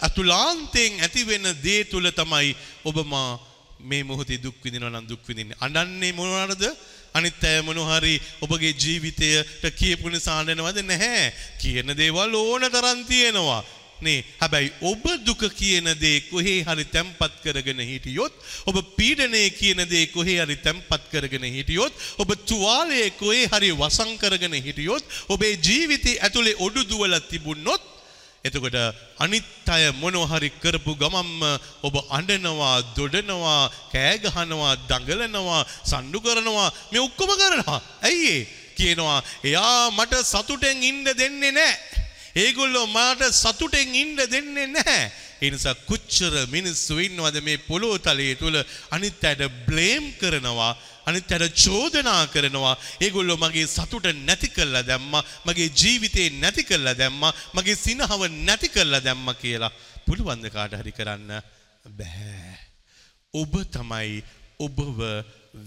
[0.00, 3.38] අතුලාන්තයෙන් ඇතිවෙන දේ තුල තමයි ඔබ මා
[3.80, 5.56] මේ මොහොතේ දුක් විඳිනවා නම් දුක් විඳින්නේ.
[5.60, 6.64] අඬන්නේ මොනවාද?
[7.14, 11.32] අනිත් අය මොනහරි ඔබගේ ජීවිතයට කියපු නිසා අඬනවද නැහැ.
[11.58, 13.64] කියන දේවල් ඕන තරම් තියෙනවා.
[14.00, 18.32] නේ හැබැයි ඔබ දුක කියන දේ කොහේ හරි තැම්පත් කරගෙන හිටියොත්
[18.66, 24.56] ඔබ පීඩනය කියන දේ කොහේ හරි තැම්පත් කරගෙන හිටියොත් ඔබ තුවාලයේ කොහේ හරි වසන් කරගෙන
[24.60, 27.95] හිටියොත් ඔබේ ජීවිතය ඇතුලේ ඔඩු දුවලා තිබුණොත්
[28.46, 28.76] එතකොට
[29.18, 31.42] අනිත් අය මොනවා හරි කරපු ගමම්ම
[31.82, 37.80] ඔබ අඬනවා, දොඩනවා, කෑ ගහනවා, දඟලනවා, සණ්ඩු කරනවා, මේ ඔක්කොම කරනවා.
[38.02, 38.46] ඇයි ඒ?
[38.76, 42.02] කියනවා එයා මට සතුටෙන් ඉන්න දෙන්නේ නැහැ.
[42.36, 45.04] ඒගොල්ලෝ මට සතුටෙන් ඉන්න දෙන්නේ නැහැ.
[45.42, 48.56] ඒ නිසා කොච්චර මිනිස්සු ඉන්නවද මේ පොළොව තලයේ තුල
[48.90, 50.72] අනිත් අයට බ්ලේම් කරනවා
[51.06, 57.32] අනිත් අයට චෝදනා කරනවා ඒගොල්ලෝ මගේ සතුට නැති කරලා දැම්මා මගේ ජීවිතේ නැති කරලා දැම්මා
[57.54, 59.72] මගේ සිනහව නැති කරලා දැම්මා කියලා.
[60.06, 61.30] පුළුවන් ද කාට හරි කරන්න?
[61.98, 62.58] බෑ
[63.34, 64.22] ඔබ තමයි
[64.58, 65.00] ඔබව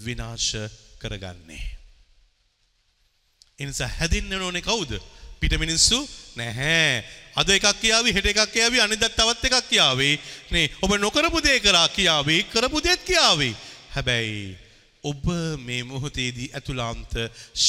[0.04, 0.52] විනාශ
[1.00, 1.64] කරගන්නේ.
[3.58, 4.92] එනිසා හැදින්න ඕනේ කවුද?
[5.40, 5.98] පිට මිනිස්සු?
[6.36, 7.04] නැහැ.
[7.40, 10.14] අද එකක් කියාවි හෙට එකක් කියාවි අනිදත් තවත් එකක් කියාවේ.
[10.50, 13.54] නේ ඔබ නොකරපු දේ කරා කියාවේ කරපු දේත් කියාවේ.
[13.94, 14.69] හැබැයි
[15.04, 15.24] ඔබ
[15.66, 17.12] මේ මොහොතේදී ඇතුළාන්ත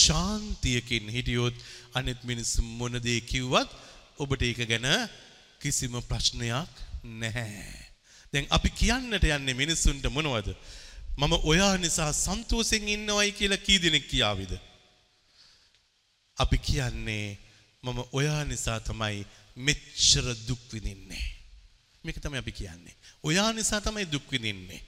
[0.01, 1.55] ශාන්තියකින් හිටියොත්
[1.93, 3.69] අනිත් මිනිස්සු මොන දේ කිව්වත්
[4.17, 4.87] ඔබට ඒක ගැන
[5.61, 6.81] කිසිම ප්‍රශ්නයක්
[7.21, 7.77] නැහැ
[8.33, 10.49] දැන් අපි කියන්නට යන්නේ මිනිස්සුන්ට මොනවද
[11.17, 14.53] මම ඔයා නිසා සන්තෝෂෙන් ඉන්නවයි කියලා කී දෙනෙක් කියාවිද
[16.37, 17.27] අපි කියන්නේ
[17.83, 19.25] මම ඔයා නිසා තමයි
[19.57, 21.25] මෙච්චර දුක් විඳින්නේ.
[22.03, 22.95] මේක තමයි අපි කියන්නේ.
[23.23, 24.81] ඔයා නිසා තමයි දුක් විඳින්නේ.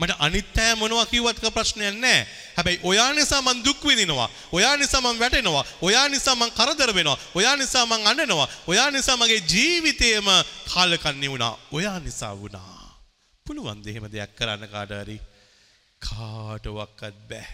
[0.00, 2.26] මට අනිත් අය මොනවා කිව්වත් ප්‍රශ්නයක් නැහැ.
[2.56, 4.28] හැබැයි ඔයා නිසා මං දුක් විඳිනවා.
[4.52, 5.64] ඔයා නිසා මං වැටෙනවා.
[5.82, 7.18] ඔයා නිසා මං කරදර වෙනවා.
[7.34, 8.48] ඔයා නිසා මං අඬනවා.
[8.66, 10.28] ඔයා නිසා මගේ ජීවිතේම
[10.72, 11.54] කාලකන්ණි වුණා.
[11.72, 12.80] ඔයා නිසා වුණා.
[13.46, 15.18] පුළුවන් ද එහෙම දෙයක් කරන්න කාට හරි?
[16.00, 17.48] කාටවත් බෑ.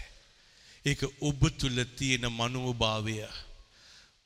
[0.87, 3.17] ඒක ඔබ තුල තියෙන මනෝභාවය.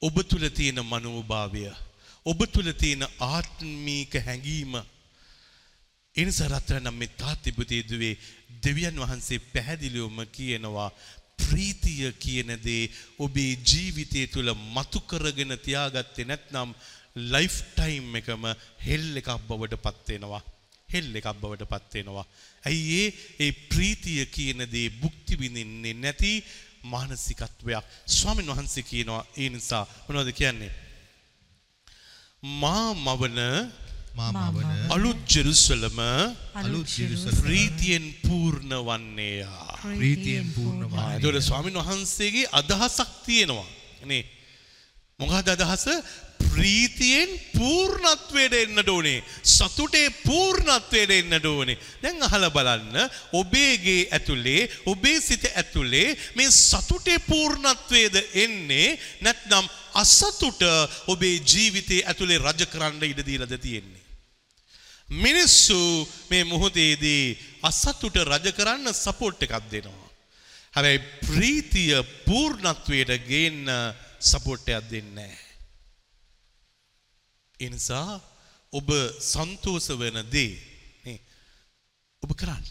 [0.03, 1.65] ඔබ තුල තියෙන මනෝභාවය.
[2.27, 4.75] ඔබ තුල තියෙන ආත්මීක හැඟීම.
[6.21, 8.15] එනිසා රත්තරනම් මේ තාත්තිපුතේ දුවේ
[8.65, 10.89] දෙවියන් වහන්සේ පැහැදිලිවම කියනවා
[11.41, 16.75] ප්‍රීතිය කියන දේ ඔබේ ජීවිතය තුළ මතු කරගෙන තියාගත්තේ නැත්නම්
[17.33, 18.45] ලයිෆ් ටයිම් එකම
[18.87, 20.43] හෙල් එකක් බවට පත් වෙනවා.
[20.89, 22.27] හෙල් එකක් බවට පත් වෙනවා.
[22.65, 23.09] ඇයි ඒ
[23.41, 26.33] ඒ ප්‍රීතිය කියන දේ භුක්ති විඳින්නේ නැති
[26.85, 27.85] මානසිකත්වයක්.
[28.09, 30.73] ස්වාමීන් වහන්සේ කියනවා ඒ නිසා මොනවද කියන්නේ?
[32.43, 33.39] මා මවන
[34.21, 35.99] මා මවන අලුත් ජෙරුසලම
[36.55, 39.79] අලුත් ජෙරුසලම ප්‍රීතියෙන් පූර්ණ වන්නේයා.
[39.83, 43.69] ප්‍රීතියෙන් පූර්ණ ආ, එතකොට ස්වාමීන් වහන්සේගේ අදහසක් තියෙනවා.
[44.05, 44.25] නේ.
[45.21, 45.87] මොකක්ද අදහස?
[46.51, 49.23] ප්‍රීතියෙන් පූර්ණත්වයට එන්නට ඕනේ.
[49.47, 51.79] සතුටේ පූර්ණත්වයට එන්නට ඕනේ.
[52.03, 52.97] දැන් අහලා බලන්න
[53.33, 60.63] ඔබේගේ ඇතුලේ ඔබේ සිත ඇතුලේ මේ සතුටේ පූර්ණත්වයේද එන්නේ නැත්නම් අසතුට
[61.09, 64.00] ඔබේ ජීවිතයේ ඇතුලේ රජ කරන්න ඉඩ දීලාද තියෙන්නේ.
[65.11, 70.11] මිනිස්සු මේ මොහොතේදී අසතුට රජ කරන්න සපෝට් එකක් දෙනවා.
[70.75, 73.67] හැබැයි ප්‍රීතිය පූර්ණත්වයට ගේන්න
[74.21, 75.49] සපෝට් එකක් දෙන්නේ නැහැ.
[77.61, 78.21] ඒ නිසා
[78.73, 78.89] ඔබ
[79.21, 80.55] සන්තෝෂ වෙන දේ
[81.05, 81.19] නේ
[82.23, 82.71] ඔබ කරන්න.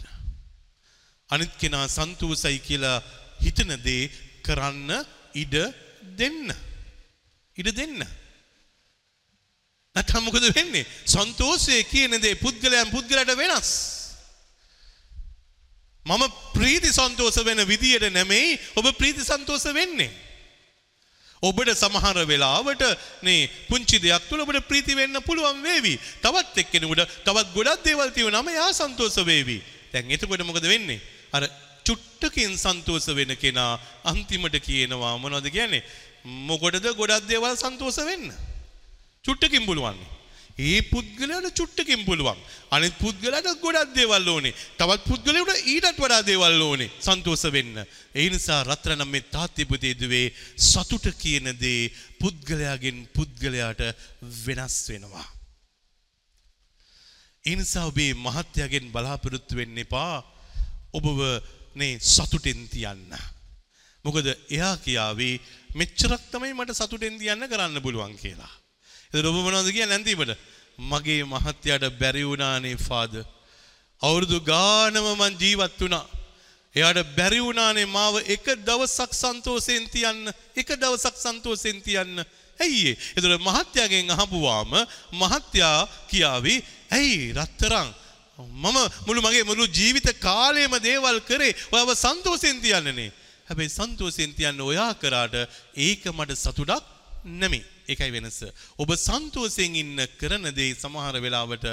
[1.30, 3.04] අනිත් කෙනා සන්තෝෂයි කියලා
[3.44, 4.08] හිතන දේ
[4.48, 4.92] කරන්න
[5.36, 5.56] ඉඩ
[6.18, 6.56] දෙන්න.
[7.58, 8.00] ඉඩ දෙන්න.
[9.96, 10.86] නැත්නම් මොකද වෙන්නේ?
[11.06, 13.70] සන්තෝෂය කියන දේ පුද්ගලයන් පුද්ගලයට වෙනස්.
[16.06, 16.24] මම
[16.54, 20.12] ප්‍රීති සන්තෝෂ වෙන විදියට නෙමෙයි ඔබ ප්‍රීති සන්තෝෂ වෙන්නේ.
[21.44, 22.84] ඔබට සමහර වෙලාවට
[23.24, 25.96] මේ පුංචි දෙයක් තුළ ඔබට ප්‍රීති වෙන්න පුළුවන් වේවි.
[26.22, 29.58] තවත් එක්කෙනෙකුට තවත් ගොඩක් දේවල් තියෙනම යා සන්තෝෂ වේවි.
[29.94, 31.02] දැන් එතකොට මොකද වෙන්නේ?
[31.34, 31.50] අර
[31.88, 35.84] චුට්ටකින් සන්තෝෂ වෙන කෙනා අන්තිමට කියනවා මොනවද කියන්නේ?
[36.50, 38.32] මොකටද ගොඩක් දේවල් සන්තෝෂ වෙන්න?
[39.30, 40.00] චුට්ටකින් පුළුවන්.
[40.60, 42.40] ඒ පුද්ගලයාට චුට්ටකින් පුළුවන්.
[42.76, 44.54] අනිත් පුද්ගලයාට ගොඩක් දේවල් ඕනේ.
[44.80, 47.80] තවත් පුද්ගලයෙකුට ඊටත් වඩා දේවල් ඕනේ සන්තෝෂ වෙන්න.
[48.20, 50.34] ඒ නිසා රත්තරනම් මේ තාත්තිපුතේ දුවේ
[50.70, 53.82] සතුට කියන දේ පුද්ගලයාගෙන් පුද්ගලයාට
[54.46, 55.28] වෙනස් වෙනවා.
[57.46, 60.16] ඒ නිසා ඔබේ මහත්යාගෙන් බලාපොරොත්තු වෙන්න එපා.
[60.94, 61.20] ඔබව
[61.80, 63.12] නේ සතුටෙන් තියන්න.
[64.06, 65.36] මොකද එයා කියාවේ
[65.80, 68.54] මෙච්චරක් තමයි මට සතුටෙන් තියන්න කරන්න පුළුවන් කියලා.
[69.12, 70.38] එතකොට ඔබ මොනවද කියන්නේ අන්තිමට?
[70.80, 73.26] මගේ මහත්යාට බැරි වුණානේ ෆාදර්.
[74.02, 76.06] අවුරුදු ගානම මං ජීවත් වුණා.
[76.76, 80.30] එයාට බැරි වුණානේ මාව එක දවසක් සන්තෝෂෙන් තියන්න.
[80.56, 82.22] එක දවසක් සන්තෝෂෙන් තියන්න.
[82.60, 82.98] ඇයි ඒ?
[83.18, 84.78] එතකොට මහත්යාගෙන් අහපුවාම
[85.14, 86.56] මහත්යා කියාවි
[86.92, 87.90] ඇයි රත්තරන්
[88.38, 93.10] මම මුළු මගේ මුළු ජීවිත කාලයම දේවල් කරේ ඔයාව සන්තෝෂෙන් තියන්නනේ.
[93.48, 95.34] හැබැයි සන්තෝෂෙන් තියන්න ඔයා කරාට
[95.76, 96.86] ඒක මට සතුටක්
[97.42, 97.79] නෙමෙයි.
[97.92, 98.40] ඒකයි වෙනස.
[98.82, 101.66] ඔබ සන්තෝෂයෙන් ඉන්න කරන දේ සමහර වෙලාවට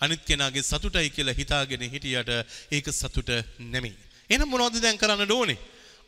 [0.00, 2.30] අනිත් කෙනාගේ සතුටයි කියලා හිතාගෙන හිටියට
[2.76, 3.30] ඒක සතුට
[3.74, 3.96] නෙමෙයි.
[4.30, 5.58] එහෙනම් මොනවද දැන් කරන්න ඕනේ?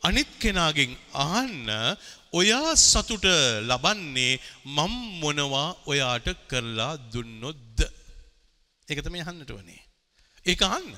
[0.03, 0.93] අනිත් කෙනාගෙන්
[1.25, 1.69] අහන්න
[2.33, 3.27] ඔයා සතුට
[3.69, 4.33] ලබන්නේ
[4.75, 4.93] මම්
[5.23, 7.79] මොනවා ඔයාට කරලා දුන්නොත්ද.
[8.87, 9.81] ඒක තමයි අහන්නට වනේ.
[10.45, 10.89] ඒක අහන්න.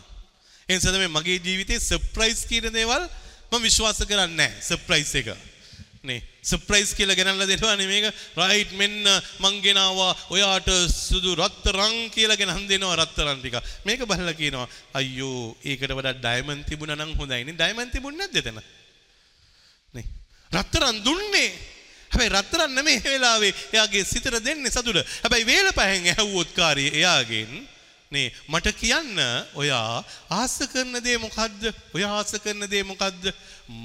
[0.70, 3.03] ඒ නිසා තමයි මගේ ජීවිතේ සර්ප්‍රයිස් කියන දේවල්
[3.51, 4.64] මම විශ්වාස කරන්නේ නැහැ.
[4.70, 5.36] සර්ප්‍රයිස් එක.
[6.08, 8.08] නේ සර්ප්‍රයිස් කියලා ගෙනල්ලා දෙනවා නේ මේක.
[8.38, 9.06] රයිට් මෙන්න
[9.43, 10.12] මං ගෙනාවා.
[10.30, 13.58] ඔයාට සුදු රත්තරන් කියලා ගෙනන් දෙනවා රත්තරන් ටික.
[13.86, 17.58] මේක බලලා කියනවා අයියෝ ඒකට වඩා ඩයමන්ඩ් තිබුණා නම් හොඳයි නේ.
[17.60, 18.60] ඩයමන්ඩ් තිබුණේ නැද්ද එතන?
[19.96, 20.06] නේ.
[20.52, 21.50] රත්තරන් දුන්නේ.
[22.12, 23.54] හැබැයි රත්තරන් නෙමෙයි ඒ වෙලාවේ.
[23.74, 25.02] එයාගේ සිතට දෙන්නේ සතුට.
[25.24, 27.56] හැබැයි වේල පහෙන් ඇහුවොත් කාර්යය එයාගෙන්
[28.12, 29.18] නේ මට කියන්න
[29.56, 31.74] ඔයා ආස කරන දේ මොකද්ද?
[31.96, 33.34] ඔයා ආස කරන දේ මොකද්ද?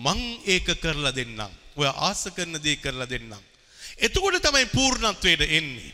[0.05, 1.60] මං ඒක කරලා දෙන්නම්.
[1.77, 3.35] ඔය ආස කරන දේ කරලා දෙන්නම්.
[3.99, 5.93] එතකොට තමයි පූර්ණත්වයට එන්නේ.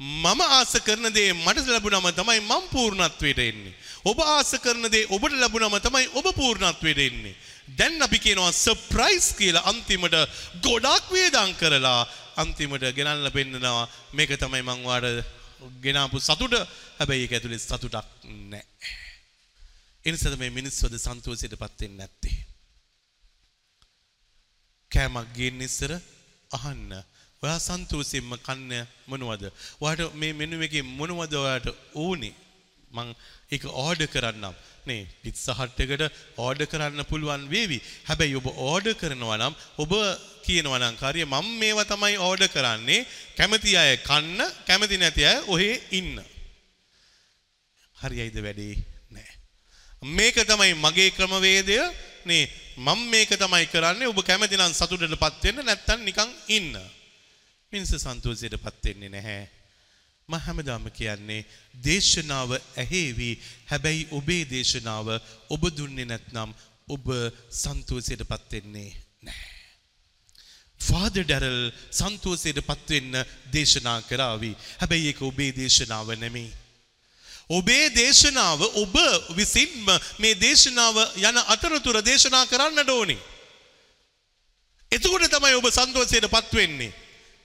[0.00, 3.74] මම ආස කරන දේ මට ලැබුණම තමයි මම පූර්ණත්වයට එන්නේ.
[4.04, 7.34] ඔබ ආස කරන දේ ඔබට ලැබුණම තමයි ඔබ පූර්ණත්වයට එන්නේ.
[7.78, 10.14] දැන් අපි කියනවා සර්ප්‍රයිස් කියලා අන්තිමට
[10.62, 15.24] ගොඩක් වේදම් කරලා අන්තිමට ගෙනල්ලා පෙන්නනවා මේක තමයි මං වාට
[15.82, 16.54] ගෙනාපු සතුට
[16.98, 18.94] හැබැයි ඒක ඇතුලේ සතුටක් නැහැ.
[20.04, 22.47] එනිසා මේ මිනිස්සුද සන්තෝෂයටපත් වෙන්නේ නැත්තේ.
[24.90, 25.92] කෑමක් ගේන්න ඉස්සර
[26.50, 26.92] අහන්න.
[27.42, 28.72] ඔයා සන්තෝෂයෙන්ම කන්න
[29.10, 29.44] මොනවද?
[29.82, 32.34] ඔයාට මේ මෙනු එකේ මොනවද ඔයාට ඕනේ?
[32.96, 33.08] මං
[33.52, 34.54] ඒක ඕඩර් කරන්නම්.
[34.88, 36.04] නේ පිට්සා හට් එකට
[36.44, 37.78] ඕඩර් කරන්න පුළුවන් වේවි.
[38.08, 39.92] හැබැයි ඔබ ඕඩර් කරනවා නම් ඔබ
[40.46, 43.06] කියනවා නම් කාර්ය මම මේවා තමයි ඕඩර් කරන්නේ.
[43.38, 46.16] කැමති අය කන්න, කැමති නැති අය ඔහේ ඉන්න.
[47.96, 48.76] හරියයිද වැඩේ?
[49.14, 49.30] නෑ.
[50.16, 51.78] මේක තමයි මගේ ක්‍රමවේදය.
[52.28, 52.44] නේ
[52.78, 56.74] මම මේක තමයි කරන්නේ ඔබ කැමති නම් සතුටටපත් වෙන්න නැත්නම් නිකන් ඉන්න.
[57.72, 59.44] මිනිස්සු සන්තෝෂයටපත් වෙන්නේ නැහැ.
[60.28, 61.46] මම හැමදාම කියන්නේ
[61.86, 63.30] දේශනාව ඇහෙවි.
[63.70, 65.08] හැබැයි ඔබේ දේශනාව
[65.54, 66.54] ඔබ දුන්නේ නැත්නම්
[66.88, 67.06] ඔබ
[67.62, 68.90] සන්තෝෂයටපත් වෙන්නේ
[69.22, 69.50] නැහැ.
[70.80, 71.60] ෆාදර් ඩැරල්
[71.90, 73.18] සන්තෝෂයටපත් වෙන්න
[73.52, 74.54] දේශනා කරાવી.
[74.80, 76.52] හැබැයි ඒක ඔබේ දේශනාව නෙමෙයි.
[77.50, 78.96] ඔබේ දේශනාව ඔබ
[79.36, 79.88] විසින්ම
[80.18, 83.18] මේ දේශනාව යන අතරතුර දේශනා කරන්නට ඕනේ.
[84.92, 86.92] එතකොට තමයි ඔබ සන්තෝෂයට පත් වෙන්නේ.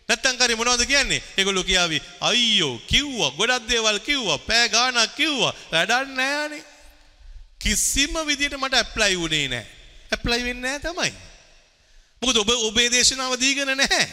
[0.10, 1.24] නැත්තම් කරේ මොනවද කියන්නේ?
[1.38, 6.64] ඒගොල්ලෝ කියාවි අයියෝ කිව්වා ගොඩක් දේවල් කිව්වා පෑ ගානක් කිව්වා වැඩක් නෑනේ.
[7.60, 9.66] කිසිම විදියට මට ඇප්ලයි වුණේ නෑ.
[10.12, 11.14] ඇප්ලයි වෙන්නේ නෑ තමයි.
[12.22, 14.08] මොකද ඔබ ඔබේ දේශනාව දීගෙන නැහැ.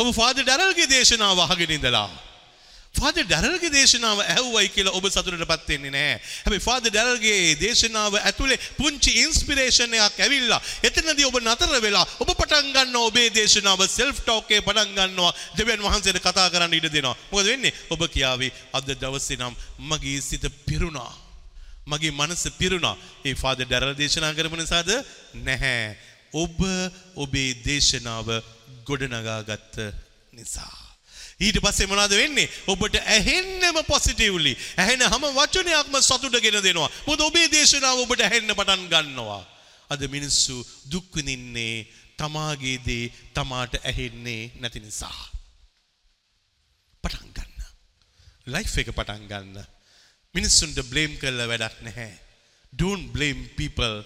[0.00, 2.08] ඔබ ෆාදර් ඩැරල්ගේ දේශනාව අහගෙන ඉඳලා
[2.94, 6.16] ෆාදර් ඩැරල්ගේ දේශනාව ඇහුවයි කියලා ඔබ සතුටටපත් වෙන්නේ නැහැ.
[6.42, 12.72] හැබැයි ෆාදර් ඩැරල්ගේ දේශනාව ඇතුලේ පුංචි ඉන්ස්පිරේෂන් එකක් ඇවිල්ලා එතනදී ඔබ නතර වෙලා ඔබ පටන්
[12.74, 17.16] ගන්නවා ඔබේ දේශනාව සෙල්ෆ් ටෝක් එකේ පටන් ගන්නවා දෙවියන් වහන්සේට කතා කරන්න ඉඩ දෙනවා.
[17.30, 17.74] මොකද වෙන්නේ?
[17.90, 19.54] ඔබ කියාවි අද දවසේ නම්
[19.86, 21.12] මගේ සිත පිරුණා.
[21.86, 22.96] මගේ මනස පිරුණා.
[23.24, 24.90] ඒ ෆාදර් ඩැරල් දේශනා කරපු නිසාද?
[25.40, 25.96] නැහැ.
[26.34, 26.58] ඔබ
[27.16, 28.28] ඔබේ දේශනාව
[28.84, 29.76] ගොඩනගාගත්ත
[30.32, 30.79] නිසා.
[31.40, 32.50] ඊට පස්සේ මොනවද වෙන්නේ?
[32.66, 34.52] ඔබට ඇහෙන්නම පොසිටිව්ලි.
[34.76, 36.90] ඇහෙන හැම වචනයක්ම සතුටගෙන දෙනවා.
[37.06, 39.42] මොකද ඔබේ දේශනාව ඔබට ඇහෙන්න පටන් ගන්නවා.
[39.90, 40.60] අද මිනිස්සු
[40.92, 41.88] දුක් විඳින්නේ
[42.20, 45.20] තමාගේ දේ තමාට ඇහෙන්නේ නැති නිසා.
[47.02, 47.68] පටන් ගන්න.
[48.54, 49.64] ලයිෆ් එක පටන් ගන්න.
[50.34, 52.10] මිනිස්සුන්ට බ්ලේම් කරලා වැඩක් නැහැ.
[52.72, 54.04] Don't blame people.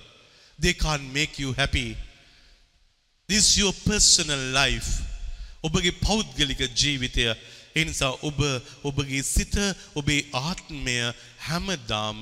[0.59, 1.97] They can't make you happy.
[3.29, 5.14] This is your personal life.
[5.65, 7.25] ඔබගේ පෞද්ගලික ජීවිතය
[7.75, 8.39] එනිසා ඔබ
[8.85, 9.55] ඔබගේ සිත
[9.95, 10.97] ඔබේ ආත්මය
[11.47, 12.21] හැමදාම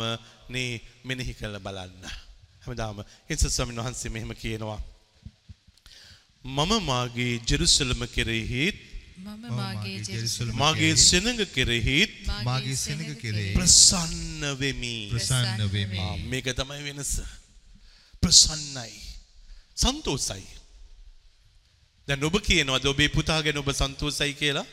[0.49, 2.05] නේ මෙනෙහි කළ බලන්න.
[2.65, 4.81] හැමදාම එනිසා ස්වාමීන් වහන්සේ මෙහෙම කියනවා.
[6.45, 8.79] මම මාගේ ජෙරුසලම කෙරෙහිත්
[9.19, 12.13] මම මාගේ ජෙරුසලම මාගේ සෙනඟ කෙරෙහිත්
[12.45, 14.97] මාගේ සෙනඟ කෙරේ ප්‍රසන්න වෙමි.
[15.13, 15.99] ප්‍රසන්න වෙමි.
[15.99, 17.13] ආ, මේක තමයි වෙනස.
[18.23, 18.91] ප්‍රසන්නයි.
[19.77, 20.43] සන්තෝසයි.
[22.09, 24.67] දැන් ඔබ කියනවාද ඔබේ පුතා ගැන ඔබ සන්තෝසයි කියලා?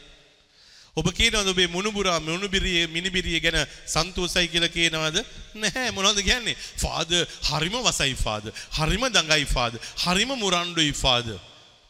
[0.98, 5.22] ඔබ කියනවාද ඔබේ මුණුබුරා මුණුබිරිය මිනිබිරිය ගැන සන්තෝසයි කියලා කියනවාද?
[5.56, 6.58] නැහැ මොනවද කියන්නේ?
[6.78, 8.52] ෆාදර් හරිම වසයි ෆාදර්.
[8.72, 9.80] හරිම දඟයි ෆාදර්.
[9.98, 11.38] හරිම මුරණ්ඩුයි ෆාදර්.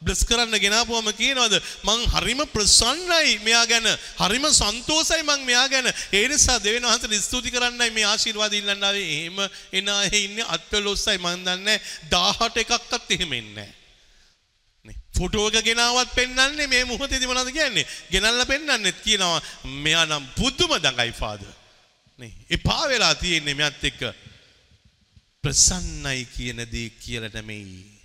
[0.02, 3.88] බ්ලස් කරන්න ගෙනාපුවම කියනවාද මං හරිම ප්‍රසන්නයි මෙයා ගැන
[4.20, 9.10] හරිම සන්තෝසයි මං මෙයා ගැන ඒ නිසා දෙවියන් වහන්සේට ස්තුති කරන්නයි මේ ආශිර්වාද ඉල්ලන්න ආවේ
[9.10, 11.82] එහෙම එන අය ඉන්නේ අත්වලොස්සයි මං දන්නේ
[12.14, 13.79] 18 එකක්වත් එහෙම ඉන්නේ නැහැ
[15.20, 17.86] ෆොටෝ එක ගෙනාවත් පෙන්වන්නේ මේ මොහොතේදී මොනවද කියන්නේ?
[18.12, 19.42] ගෙනල්ලා පෙන්වන්නෙත් කියනවා
[19.84, 21.50] මෙයා නම් පුදුම දඟයි ෆාදර්
[22.20, 22.34] නේ.
[22.50, 24.02] එපා වෙලා තියෙන්නේ මෙයත් එක්ක.
[25.42, 28.00] ප්‍රසන්නයි කියන දේ කියලා නෙමෙයි.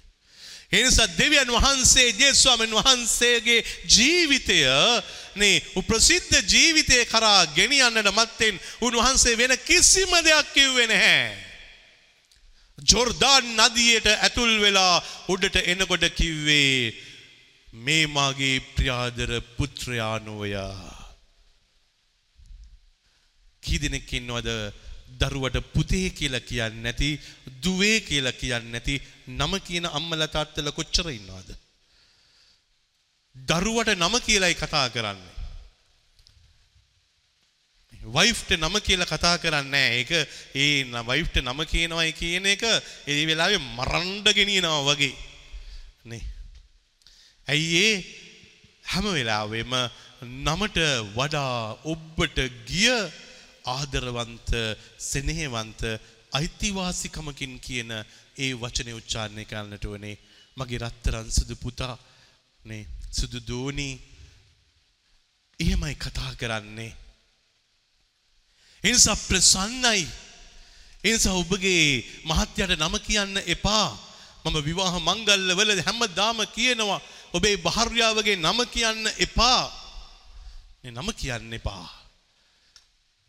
[0.73, 4.59] එනිසා දෙවියන් වහන්සේ ජේස්වාමන් වහන්සේගේ ජීවිතය
[5.37, 11.44] නේ ප්‍රසිද්ධ ජීවිතය කරා ගෙනියන්නට මත්තෙන් උන්වහන්සේ වෙන කිසිම දෙයක් කිව්වේ නැහැ.
[12.79, 16.95] ජොර්දාන් නදියට ඇතුල් වෙලා උඩට එනකොට කිව්වේ
[17.69, 20.75] මේ මාගේ ප්‍රියාදර පුත්‍රයා නොවයා.
[23.63, 24.51] කී දෙනෙක් ඉන්නවද
[25.21, 27.11] දරුවට පුතේ කියලා කියන්නේ නැති
[27.65, 31.49] දුවේ කියලා කියන්නේ නැති නම කියන අම්මලා තාත්තලා කොච්චර ඉන්නවද?
[33.37, 35.34] දරුවට නම කියලායි කතා කරන්නේ.
[38.07, 40.13] වයිෆ්ට නම කියලා කතා කරන්නේ ඒක
[40.55, 42.65] ඒ වයිෆ්ට නම කියනවයි කියන එක
[43.07, 45.15] ඒ වෙලාවේ මරන්න ගෙනියනවා වගේ.
[46.05, 46.25] නේ?
[47.49, 47.95] ඇයි ඒ?
[48.85, 49.73] හැම වෙලාවෙම
[50.23, 50.79] නමට
[51.17, 52.93] වඩා ඔබට ගිය
[53.67, 54.51] ආදරවන්ත
[55.01, 55.83] සෙනෙහවන්ත
[56.33, 57.93] අයිතිවාසිකමකින් කියන
[58.37, 60.19] ඒ වචනේ උච්චාරණය කරන්නට වනේ
[60.57, 61.97] මගේ රත්තරන් සුදු පුතා
[62.65, 62.85] නේ?
[63.11, 63.89] සුදු දෝනි.
[65.61, 67.04] එහෙමයි කතා කරන්නේ.
[68.85, 70.03] එනිසා ප්‍රසන්නයි.
[71.05, 73.89] එනිසා ඔබගේ මහත්යට නම කියන්න එපා.
[74.45, 77.01] මම විවාහ මංගල්ල වල හැමදාම කියනවා
[77.33, 79.63] ඔබේ භාර්යාවගේ නම කියන්න එපා.
[80.87, 82.05] නම කියන්න එපා.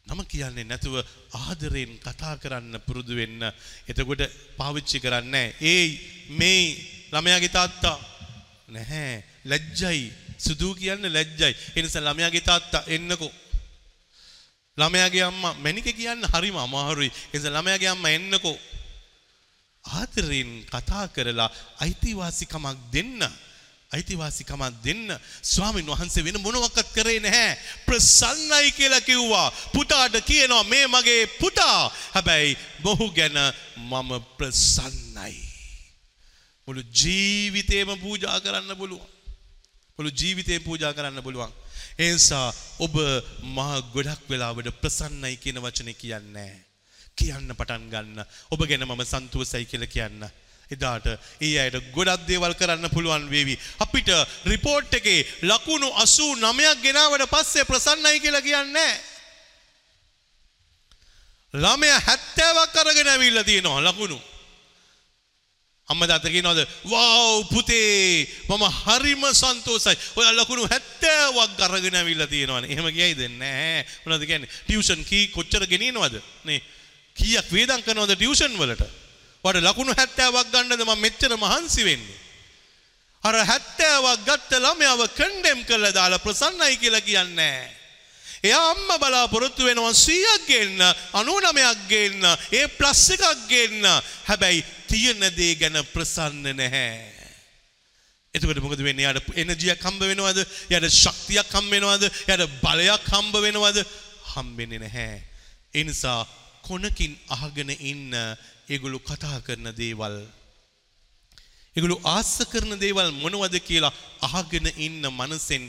[0.07, 0.95] නම කියන්නේ නැතුව
[1.33, 3.41] ආදරයෙන් කතා කරන්න පුරුදු වෙන්න.
[3.89, 4.21] එතකොට
[4.57, 5.89] පාවිච්චි කරන්නේ ඒයි
[6.29, 6.61] මේ
[7.11, 7.97] ළමයාගේ තාත්තා.
[8.67, 9.23] නැහැ.
[9.45, 10.13] ලැජ්ජයි.
[10.37, 11.53] සුදු කියන්න ලැජ්ජයි.
[11.75, 13.31] ඒ නිසා ළමයාගේ තාත්තා එන්නකෝ.
[14.77, 17.11] ළමයාගේ අම්මා මැනික කියන්න හරිම අමාරුයි.
[17.33, 18.57] ඒ නිසා ළමයාගේ අම්මා එන්නකෝ.
[19.85, 21.49] ආදරයෙන් කතා කරලා
[21.83, 23.21] අයිතිවාසිකමක් දෙන්න.
[23.91, 25.07] අයිතිවාසිකමක් දෙන්න.
[25.41, 27.57] ස්වාමින් වහන්සේ වෙන මොනවක්වත් කරේ නැහැ.
[27.87, 29.51] ප්‍රසන්නයි කියලා කිව්වා.
[29.73, 31.91] පුතාට කියනවා මේ මගේ පුතා.
[32.15, 33.37] හැබැයි මොහු ගැන
[33.77, 35.35] මම ප්‍රසන්නයි.
[36.67, 39.07] මුළු ජීවිතේම පූජා කරන්න පුළුවන්.
[39.97, 41.53] මුළු ජීවිතේ පූජා කරන්න පුළුවන්.
[41.97, 42.47] ඒ නිසා
[42.79, 42.95] ඔබ
[43.55, 46.53] මහ ගොඩක් වෙලාවට ප්‍රසන්නයි කියන වචනේ කියන්නේ
[47.15, 50.27] කියන්න පටන් ගන්න ඔබ ගැන මම සන්තෝෂයි කියලා කියන්න
[50.71, 51.07] එදාට
[51.39, 53.55] ඒ අයට ගොඩක් දේවල් කරන්න පුළුවන් වේවි.
[53.79, 54.11] අපිට
[54.45, 58.93] රිපෝට් එකේ ලකුණු 89ක් ගෙනාවට පස්සේ ප්‍රසන්නයි කියලා කියන්නේ
[61.53, 64.19] ළමයා 70ක් අරගෙන ඇවිල්ලා තියෙනවා ලකුණු.
[65.87, 69.97] අම්මා තාත්තා කියනවාද "වව් පුතේ මම හරිම සන්තෝෂයි.
[70.15, 73.85] ඔයා ලකුණු 70ක් අරගෙන ඇවිල්ලා තියෙනවානේ." එහෙම කියයිද නැහැ.
[74.05, 74.49] මොනවද කියන්නේ?
[74.65, 76.21] ටියුෂන් කී කොච්චර ගෙනියනවද?
[76.43, 76.61] නේ.
[77.15, 78.83] කීයක් වේදම් කරනවද ටියුෂන් වලට?
[79.43, 82.19] වට ලකුණු 70ක් ගන්නද මම මෙච්චර මහන්සි වෙන්නේ.
[83.23, 87.85] අර 70ක් ගත්ත ළමයාව කන්ඩෙම් කරලා දාලා ප්‍රසන්නයි කියලා කියන්නේ
[88.43, 90.81] එයා අම්මා බලාපොරොත්තු වෙනවා 100ක් ගන්න
[91.13, 93.85] 99ක් ගන්න ඒ ප්ලස් එකක් ගන්න
[94.29, 97.11] හැබැයි තියෙන දේ ගැන ප්‍රසන්න නැහැ.
[98.33, 99.05] එතකොට මොකද වෙන්නේ?
[99.07, 100.41] යාට එනර්ජියක් හම්බ වෙනවද?
[100.71, 102.09] යාට ශක්තියක් හම්බ වෙනවද?
[102.29, 103.85] යාට බලයක් හම්බ වෙනවද?
[104.33, 105.23] හම්බෙන්නේ නැහැ.
[105.75, 106.19] ඒ නිසා
[106.63, 108.11] කොනකින් අහගෙන ඉන්න
[108.69, 110.15] ඒගොල්ලෝ කතා කරන දේවල්
[111.75, 113.93] ඒගොල්ලෝ ආස කරන දේවල් මොනවද කියලා
[114.27, 115.65] අහගෙන ඉන්න මනසෙන්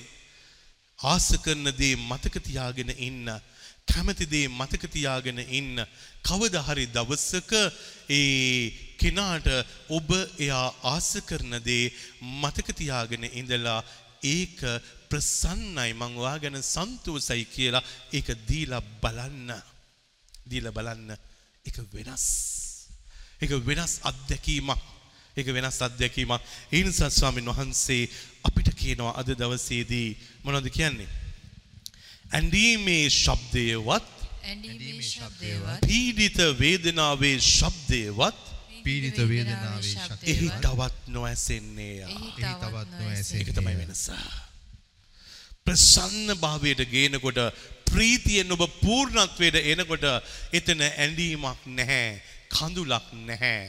[0.99, 3.29] ආස කරන දේ මතක තියාගෙන ඉන්න
[3.89, 5.85] කැමති දේ මතක තියාගෙන ඉන්න
[6.23, 7.53] කවදා හරි දවසක
[8.11, 9.49] ඒ කෙනාට
[9.91, 11.93] ඔබ එයා ආස කරන දේ
[12.35, 13.81] මතක තියාගෙන ඉඳලා
[14.27, 14.59] ඒක
[15.11, 19.57] ප්‍රසන්නයි මං ඔයා ගැන සන්තෝෂයි කියලා ඒක දීලා බලන්න
[20.47, 21.17] දීලා බලන්න
[21.65, 22.27] ඒක වෙනස්
[23.41, 24.81] ඒක වෙනස් අත්දැකීමක්.
[25.37, 26.41] ඒක වෙනස් අත්දැකීමක්.
[26.73, 28.09] ඒ නිසා ස්වාමින් වහන්සේ
[28.43, 31.09] අපිට කියනවා අද දවසේදී මොනවද කියන්නේ?
[32.33, 34.13] ඇඳීමේ ශබ්දයවත්
[35.03, 38.43] ශබ්දයවත් පීඩිත වේදනාවේ ශබ්දයවත්
[38.83, 41.97] පීඩිත වේදනාවේ ශක්තිය එහි තවත් නොඇසෙන්නේය.
[42.01, 43.41] එහි එහි තවත් නොඇසෙන්නේ.
[43.41, 44.05] ඒක තමයි වෙනස.
[45.67, 47.41] ප්‍රසන්න භාවයට ගේනකොට
[47.87, 50.07] ප්‍රීතියෙන් ඔබ පූර්ණත්වයට එනකොට
[50.53, 52.23] එතන ඇඳීමක් නැහැ.
[52.51, 53.67] කඳුලක් නැහැ.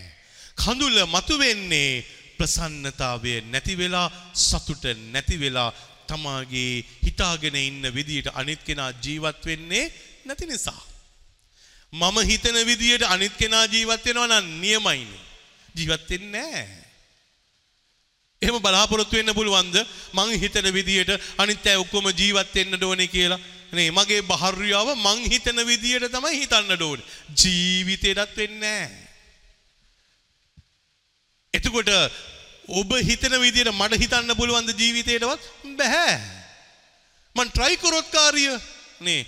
[0.57, 2.05] කඳුල මතුවෙන්නේ
[2.37, 5.69] ප්‍රසන්නතාවය නැති වෙලා සතුට නැති වෙලා
[6.09, 9.85] තමාගේ හිතාගෙන ඉන්න විදියට අනිත් කෙනා ජීවත් වෙන්නේ
[10.25, 10.81] නැති නිසා.
[11.93, 15.23] මම හිතන විදියට අනිත් කෙනා ජීවත් වෙනවා නම් නියමයිනේ.
[15.75, 16.87] ජීවත් වෙන්නේ නැහැ.
[18.41, 19.77] එහෙම බලාපොරොත්තු වෙන්න පුළුවන්ද
[20.13, 23.39] මං හිතන විදියට අනිත් අය ඔක්කොම ජීවත් වෙන්න ඕනේ කියලා
[23.71, 27.05] නේ මගේ බහර්යාව මං හිතන විදියට තමයි හිතන්න ඕනේ
[27.35, 29.07] ජීවිතේටත් වෙන්නේ නැහැ
[31.53, 31.89] එතකොට
[32.69, 36.13] ඔබ හිතන විදියට මට හිතන්න පුළුවන්ද ජීවිතේටවත් බෑ
[37.35, 38.45] මං try කරොත් කාර්ය
[39.01, 39.21] නේ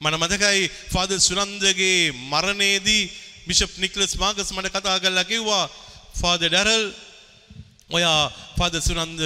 [0.00, 3.10] මම මතකයි ෆාදර් සුනන්දගේ මරණයේදී
[3.46, 5.64] බිෂප් නික්ලස් මාගස් මට කතා කරලා කිව්වා
[6.14, 6.84] ෆාදර් ඩැරල්
[7.90, 9.20] ඔයා ෆාද සුනන්ද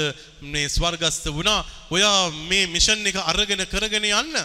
[0.44, 4.36] මේ ස්වර්ගස්ත වුණා ඔයා මේ මිෂන් එක අරගෙන කරගෙන යන්න.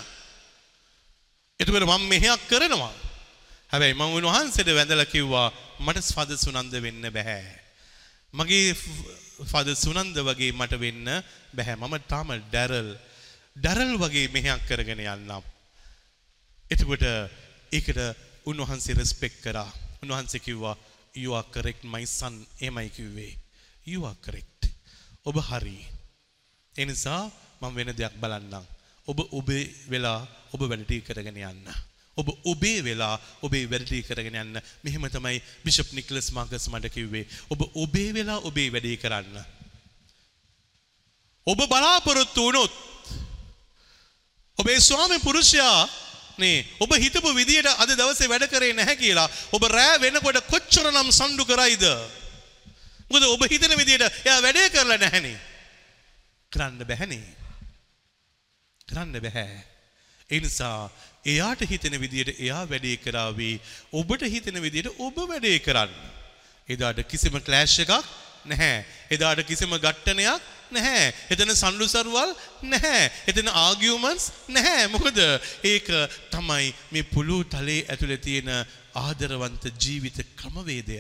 [1.60, 2.94] එතකොට මම මෙහෙයක් කරනවා.
[3.72, 7.46] හැබැයි මම උන්වහන්සේට වැඳලා කිව්වා මට ස්වද සුනන්ද වෙන්න බෑ.
[8.34, 8.74] මගේ
[9.38, 11.06] ෆද සුනන්ද වගේ මට වෙන්න
[11.54, 12.90] බැහැ මම තාම ඩැරල්
[13.56, 15.44] ඩැරල් වගේ මෙහෙයක් කරගෙන යන්නම්.
[16.72, 17.06] එතකොට
[17.72, 18.00] ඒකට
[18.46, 19.70] උන්වහන්සේ රෙස්පෙක්ට් කරා.
[20.04, 20.78] උන්වහන්සේ කිව්වා
[21.14, 23.38] you are correct my son එමයි කිව්වේ.
[23.86, 24.62] you are correct.
[25.26, 25.86] ඔබ හරි.
[26.76, 27.30] ඒ නිසා
[27.62, 28.66] මම වෙන දෙයක් බලන්නම්.
[29.08, 31.87] ඔබ ඔබේ වෙලා ඔබ වැඩ ටික කරගෙන යන්න.
[32.18, 34.62] ඔබ ඔබේ වෙලා ඔබේ වැඩේ කරගෙන යන්න.
[34.84, 37.28] මෙහෙම තමයි බිෂප් නික්ලස් මාකස් මට කිව්වේ.
[37.50, 39.38] ඔබ ඔබේ වෙලා ඔබේ වැඩේ කරන්න.
[41.48, 42.74] ඔබ බලාපොරොත්තු වුණොත්
[44.58, 45.88] ඔබේ ස්වාමි පුරුෂයා
[46.38, 51.46] නේ ඔබ හිතපු විදියට අද දවසේ වැඩ කරේ නැහැ කියලා ඔබ රෑ වෙනකොට කොච්චරනම් සම්ඩු
[51.46, 51.86] කරයිද?
[53.10, 55.38] මොකද ඔබ හිතන විදියට එයා වැඩේ කරලා නැහනේ.
[56.52, 57.26] කරන්න බැහැනේ.
[58.90, 59.64] කරන්න බැහැ.
[60.30, 60.90] ඒ නිසා
[61.28, 63.56] එයාට හිතෙන විදියට එයා වැඩේ කරාවේ
[63.94, 65.92] ඔබට හිතෙන විදියට ඔබ වැඩේ කරන්න.
[66.70, 67.94] එදාට කිසිම ක්ලෑෂ් එකක්
[68.46, 68.86] නැහැ.
[69.10, 71.14] එදාට කිසිම ගට්ටනයක් නැහැ.
[71.30, 73.06] එතන සම්ලුසරුවල් නැහැ.
[73.28, 74.88] එතන ආගියුමන්ට්ස් නැහැ.
[74.88, 75.22] මොකද
[75.64, 75.88] ඒක
[76.32, 78.52] තමයි මේ පුළු තලයේ ඇතුලේ තියෙන
[78.96, 81.00] ආදරවන්ත ජීවිත ක්‍රමවේදය.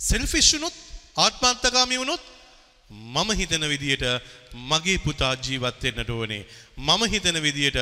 [0.00, 0.76] සෙල්ෆිෂ් වුණොත්
[1.16, 2.22] ආත්මාන්තකාමී වුණොත්
[2.90, 4.04] මම හිතන විදියට
[4.70, 6.46] මගේ පුතා ජීවත් වෙන්නට ඕනේ.
[6.80, 7.78] මම හිතන විදියට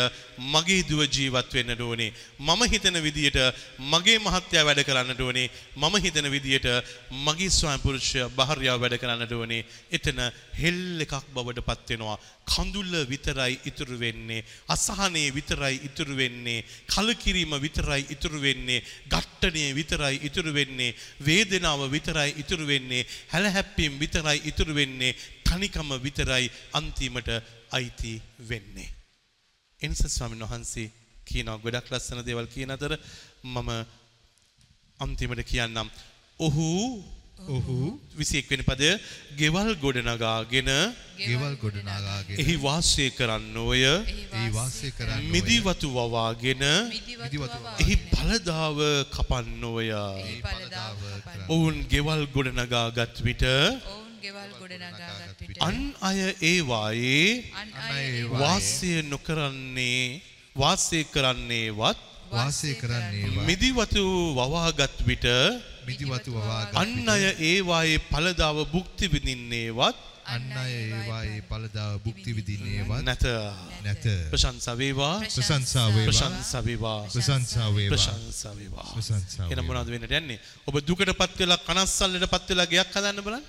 [0.52, 2.12] මගේ දුව ජීවත් වෙන්නට ඕනේ.
[2.40, 3.38] මම හිතන විදියට
[3.92, 5.50] මගේ මහත්තයා වැඩ කරන්නට ඕනේ.
[5.76, 6.66] මම හිතන විදියට
[7.26, 9.62] මගේ ස්වාමි පුරුෂයා භාර්යාව වැඩ කරන්නට ඕනේ.
[9.90, 10.18] එතන
[10.60, 12.18] හෙල් එකක් බවට පත් වෙනවා.
[12.48, 14.44] කඳුල විතරයි ඉතුරු වෙන්නේ.
[14.68, 16.64] අසහනේ විතරයි ඉතුරු වෙන්නේ.
[16.88, 18.82] කලකිරීම විතරයි ඉතුරු වෙන්නේ.
[19.08, 20.94] ගට්ටණය විතරයි ඉතුරු වෙන්නේ.
[21.20, 23.06] වේදනාව විතරයි ඉතුරු වෙන්නේ.
[23.32, 25.14] හැලහැප්පීම් විතරයි ඉතුරු වෙන්නේ.
[25.48, 27.28] තනිකම විතරයි අන්තිමට
[27.70, 28.90] අයිති වෙන්නේ.
[29.82, 30.88] එනිස ස්වාමීන් වහන්සේ
[31.24, 32.92] කියනවා ගොඩක් ලස්සන දේවල් කියන අතර
[33.44, 33.70] මම
[35.00, 35.88] අන්තිමට කියන්නම්.
[36.40, 36.68] ඔහු
[37.46, 37.76] ඔහු
[38.18, 38.88] විසියෙක් වෙන පදය
[39.38, 40.70] ගෙවල් ගොඩනගාගෙන
[41.18, 48.78] ගෙවල් ගොඩනාගාගෙන එහි වාසය කරන්න ඔය ඒ වාසය කරන්න ඔය මිදිවතු වවාගෙන මිදිවතු එහි පලදාව
[49.14, 49.88] කපන්න ඔය
[50.42, 51.46] පලදාව කරන්න.
[51.48, 56.58] ඔවුන් ගෙවල් ගොඩනගාගත් විට ඔවුන් ගෙවල් ගොඩනගාගත් විට අන් අය අය
[57.88, 58.02] අය
[58.32, 60.20] වාසය නොකරන්නේ
[60.56, 61.98] වාසය කරන්නේවත්
[62.32, 64.04] වාසය කරන්නේවා මිදිවතු
[64.34, 65.26] වවාගත් විට
[65.86, 73.24] මිදිවතු වවාගත් අන් අය ඒවායේ පලදාව භුක්ති විඳින්නේවත් අන් අය ඒවායේ පලදාව භුක්ති විදින්නේවත් නැත.
[73.80, 74.04] නැත.
[74.28, 75.14] ප්‍රශංසා වේවා.
[75.26, 76.06] ප්‍රශංසා වේවා.
[76.06, 77.00] ප්‍රශංසා වේවා.
[77.08, 77.92] ප්‍රශංසා වේවා.
[77.92, 78.88] ප්‍රශංසා වේවා.
[79.48, 79.66] වේවා.
[79.68, 80.40] මොනවද වෙන්නට යන්නේ?
[80.68, 83.46] ඔබ දුකටපත් වෙලා කනස්සල්ලටපත් වෙලා ගයක් හදන්න බලන්න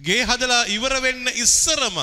[0.00, 1.96] ගේ හදලා ඉවර වෙන්න ඉස්සරම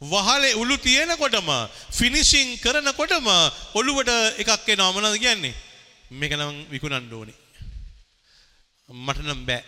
[0.00, 1.48] වහලේ උළු තියෙනකොටම
[1.90, 3.26] ෆිනිෂින් කරනකොටම
[3.74, 4.92] ඔළුවට එකක් එනවා.
[4.92, 5.54] මොනවද කියන්නේ?
[6.10, 7.36] මේක නම් විකුණන්න ඕනේ.
[8.88, 9.64] මට නම් බෑ.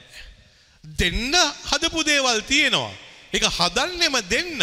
[0.84, 1.34] දෙන්න
[1.70, 2.93] හදපු දේවල් තියෙනවා.
[3.32, 4.61] ඒක හදන්නෙම දෙන්න.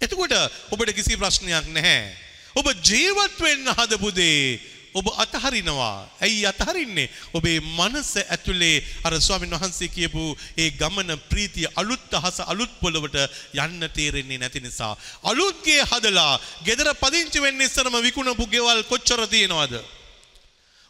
[0.00, 0.32] එතකොට
[0.70, 2.14] ඔබට කිසි ප්‍රශ්නයක් නැහැ.
[2.54, 4.60] ඔබ ජීවත් වෙන්න හදපු දේ
[4.94, 6.08] ඔබ අතහරිනවා.
[6.20, 7.10] ඇයි අතහරින්නේ?
[7.34, 10.24] ඔබේ මනස ඇතුලේ අර ස්වාමීන් වහන්සේ කියපු
[10.56, 13.16] ඒ ගමන ප්‍රීතිය අලුත් අහස අලුත් පොළවට
[13.54, 14.96] යන්න තේරෙන්නේ නැති නිසා.
[15.22, 19.78] අලුත් ගේ හදලා ගෙදර පදිංචි වෙන්න ඉස්සරම විකුණපු ගෙවල් කොච්චර තියෙනවද?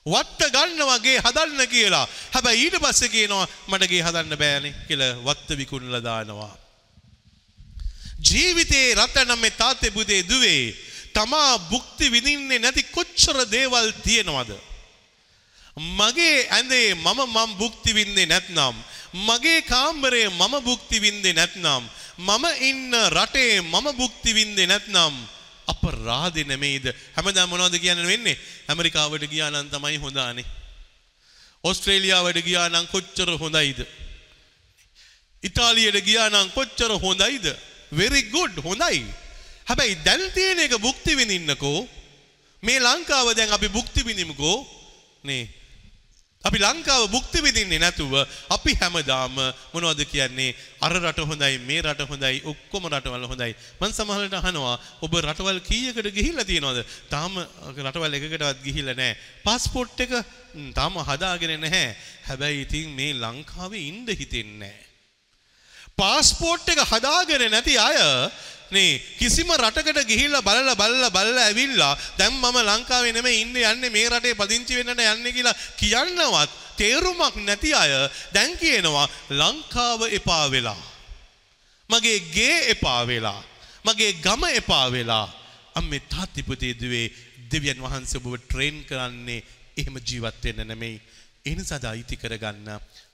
[0.07, 2.09] වත්ත ගන්නවා ගේ හදන්න කියලා.
[2.33, 6.53] හැබැයි ඊට පස්සේ කියනවා මට ගේ හදන්න බෑනේ කියලා වත්ත විකුණලා දානවා.
[8.29, 14.51] ජීවිතේ රටනම් මේ තාත්තේ පුතේ දුවේ තමා භුක්ති විඳින්නේ නැති කොච්චර දේවල් තියෙනවද?
[15.99, 18.77] මගේ ඇඳේ මම මම භුක්ති විඳින්නේ නැත්නම්
[19.15, 21.83] මගේ කාමරේ මම භුක්ති විඳින්නේ නැත්නම්
[22.19, 25.15] මම ඉන්න රටේ මම භුක්ති විඳින්නේ නැත්නම්
[25.73, 26.87] අපරාධේ නෙමෙයිද?
[27.17, 28.39] හැමදාම මොනවද කියන්න වෙන්නේ?
[28.69, 30.47] ඇමරිකාවට ගියා නම් තමයි හොඳානේ.
[31.65, 33.81] ඕස්ට්‍රේලියාවට ගියා නම් කොච්චර හොඳයිද?
[35.43, 37.47] ඉතාලියට ගියා නම් කොච්චර හොඳයිද?
[37.93, 39.05] Very good හොඳයි.
[39.71, 41.87] හැබැයි දැන් තියෙන එක භුක්ති විඳින්නකෝ.
[42.63, 44.67] මේ ලංකාව දැන් අපි භුක්ති විඳිමුකෝ.
[45.25, 45.45] නේ.
[46.45, 48.13] අපි ලංකාව භුක්ති විඳින්නේ නැතුව
[48.51, 49.37] අපි හැමදාම
[49.73, 50.57] මොනවද කියන්නේ?
[50.81, 53.53] අර රට හොඳයි මේ රට හොඳයි ඔක්කොම රටවල් හොඳයි.
[53.81, 56.81] මම සමහරවිට අහනවා ඔබ රටවල් කීයකට ගිහිල්ලා තියෙනවද?
[57.13, 57.37] තාම
[57.77, 59.17] රටවල් එකකටවත් ගිහිල්ලා නැහැ.
[59.47, 61.97] પાස්පෝර්ට් එක ම්, තාම හදාගෙන නැහැ.
[62.29, 64.87] හැබැයි ඉතින් මේ ලංකාවේ ඉන්න හිතෙන්නේ නැහැ.
[66.01, 68.01] පාස්පෝර්ට් එක හදාගෙන නැති අය
[68.71, 74.09] නේ කිසිම රටකට ගිහිල්ලා බලලා බලලා බලලා ඇවිල්ලා දැන් මම ලංකාවේ නෙමෙයි ඉන්නේ යන්නේ මේ
[74.09, 77.93] රටේ පදිංචි වෙන්නට යන්නේ කියලා කියන්නවත් තේරුමක් නැති අය
[78.35, 80.81] දැන් කියනවා ලංකාව එපා වෙලා
[81.91, 83.41] මගේ ගේ එපා වෙලා
[83.85, 85.27] මගේ ගම එපා වෙලා
[85.75, 87.07] අම්මේ තාත්ති පුතේ දුවේ
[87.53, 89.41] දෙවියන් වහන්සේ ඔබව ට්‍රේන් කරන්නේ
[89.77, 90.97] එහෙම ජීවත් වෙන්න නෙමෙයි.
[91.47, 92.69] ඒ නිසාද අයිති කරගන්න.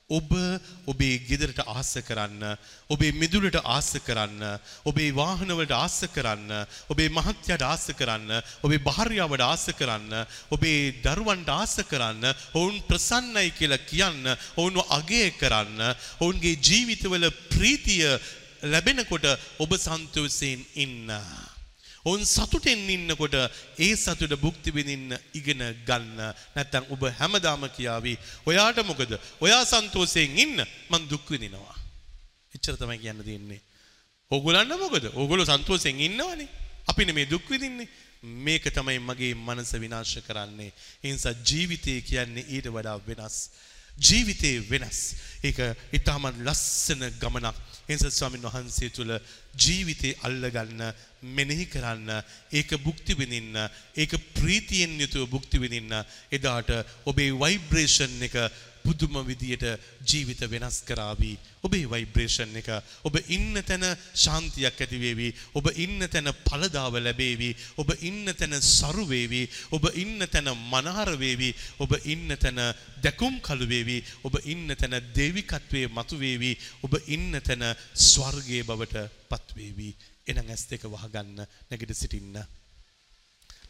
[0.08, 0.30] ඔබ
[0.86, 2.42] ඔබේ ගෙදරට ආස කරන්න,
[2.94, 4.38] ඔබේ මිදුලට ආස කරන්න,
[4.86, 6.52] ඔබේ වාහනවලට ආස කරන්න,
[6.88, 8.30] ඔබේ මහත්යට ආස කරන්න,
[8.62, 10.14] ඔබේ භාර්යාවට ආස කරන්න,
[10.54, 12.22] ඔබේ දරුවන්ට ආස කරන්න,
[12.54, 15.82] ඔවුන් ප්‍රසන්නයි කියලා කියන්න, ඔවුන්ව අගය කරන්න,
[16.22, 18.06] ඔවුන්ගේ ජීවිතවල ප්‍රීතිය
[18.62, 19.26] ලැබෙනකොට
[19.58, 21.10] ඔබ සන්තෝෂයෙන් ඉන්න.
[22.06, 23.34] ඔවුන් සතුටෙන් ඉන්නකොට
[23.78, 26.20] ඒ සතුට භුක්ති විඳින්න ඉගෙන ගන්න.
[26.54, 28.14] නැත්තම් ඔබ හැමදාම කියාවි
[28.46, 29.12] ඔයාට මොකද?
[29.40, 31.76] ඔයා සන්තෝෂයෙන් ඉන්න මං දුක් විඳිනවා.
[32.54, 33.60] එච්චර තමයි කියන්න තියෙන්නේ.
[34.30, 35.04] ඕගොල්ලන්ට මොකද?
[35.12, 36.48] ඕගොල්ලෝ සන්තෝෂයෙන් ඉන්නවනේ.
[36.86, 37.88] අපි නෙමේ දුක් විඳින්නේ.
[38.22, 40.72] මේක තමයි මගේ මනස විනාශ කරන්නේ.
[41.04, 43.50] ඒ නිසා ජීවිතය කියන්නේ ඊට වඩා වෙනස්.
[43.98, 45.00] ජීවිතේ වෙනස්.
[45.42, 45.58] ඒක
[45.92, 47.56] ඊටමත් ලස්සන ගමනක්.
[47.88, 49.12] එනිසා ස්වාමීන් වහන්සේ තුල
[49.56, 50.82] ජීවිතේ අල්ලගන්න
[51.30, 52.10] මෙනෙහි කරන්න
[52.52, 53.58] ඒක භුක්ති විඳින්න
[53.96, 55.94] ඒක ප්‍රීතියෙන් යුතුව භුක්ති විඳින්න
[56.32, 56.72] එදාට
[57.06, 58.36] ඔබේ වයිබ්‍රේෂන් එක
[58.86, 59.64] පුදුම විදියට
[60.06, 61.34] ජීවිත වෙනස් කරાવી.
[61.66, 62.68] ඔබේ වයිබ්‍රේෂන් එක
[63.08, 63.84] ඔබ ඉන්න තැන
[64.24, 65.28] ශාන්තියක් ඇති වේවි.
[65.58, 67.50] ඔබ ඉන්න තැන ඵලදාව ලැබේවි.
[67.82, 69.42] ඔබ ඉන්න තැන සරු වේවි.
[69.76, 71.50] ඔබ ඉන්න තැන මනහර වේවි.
[71.82, 72.60] ඔබ ඉන්න තැන
[73.02, 73.98] දැකුම් කළු වේවි.
[74.22, 76.52] ඔබ ඉන්න තැන දේවිකත්වයේ මතු වේවි.
[76.82, 77.66] ඔබ ඉන්න තැන
[78.10, 79.90] ස්වර්ගයේ බවට පත් වේවි.
[80.30, 82.38] එනම් ඇස් දෙක වහගන්න නැගිට සිටින්න.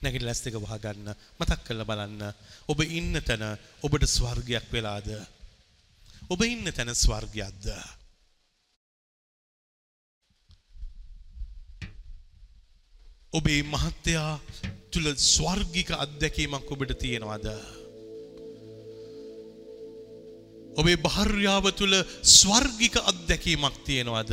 [0.06, 2.22] නැගිට ඇස් දෙක වහගන්න මතක් කරලා බලන්න.
[2.70, 3.44] ඔබ ඉන්න තැන
[3.86, 5.12] ඔබට ස්වර්ගයක් වෙලාද?
[6.32, 7.70] ඔබ ඉන්න තැන ස්වර්ගයක්ද?
[13.38, 14.32] ඔබේ මහත්තයා
[14.92, 17.48] තුල ස්වර්ගික අත්දැකීමක් ඔබට තියෙනවද?
[20.80, 21.94] ඔබේ භාර්යාව තුල
[22.38, 24.32] ස්වර්ගික අත්දැකීමක් තියෙනවද?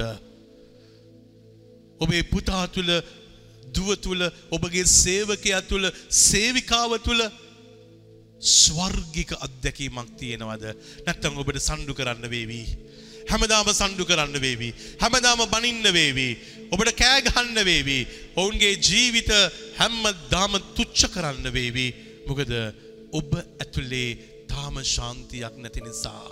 [2.03, 2.89] ඔබේ පුතා තුල
[3.75, 4.21] දුව තුල
[4.55, 7.21] ඔබගේ සේවකයා තුල සේවිකාව තුල
[8.39, 10.65] ස්වර්ගික අත්දැකීමක් තියෙනවද?
[11.05, 12.61] නැත්නම් ඔබට සණ්ඩු කරන්න වේවි?
[13.31, 14.69] හැමදාම සණ්ඩු කරන්න වේවි.
[15.03, 16.29] හැමදාම බනින්න වේවි.
[16.73, 17.99] ඔබට කෑ ගහන්න වේවි.
[18.35, 19.31] ඔවුන්ගේ ජීවිත
[19.79, 21.87] හැමදාම තුච්ච කරන්න වේවි.
[22.27, 22.51] මොකද
[23.19, 24.09] ඔබ ඇතුලේ
[24.51, 26.31] තාම ශාන්තියක් නැති නිසා.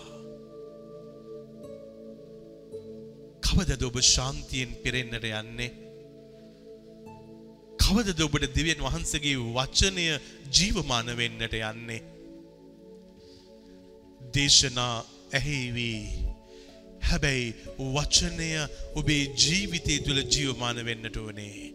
[3.46, 5.72] කවදද ඔබ ශාන්තියෙන් පිරෙන්නට යන්නේ?
[7.82, 10.08] කවදද ඔබට දෙවියන් වහන්සේගේ වචනය
[10.58, 12.02] ජීවමාන වෙන්නට යන්නේ?
[14.34, 14.96] දේශනා
[15.38, 15.94] ඇහිවි.
[17.10, 17.48] හැබැයි
[17.96, 18.50] වචනය
[19.00, 21.74] ඔබේ ජීවිතය තුළ ජීවමාන වෙන්නට ඕනේ.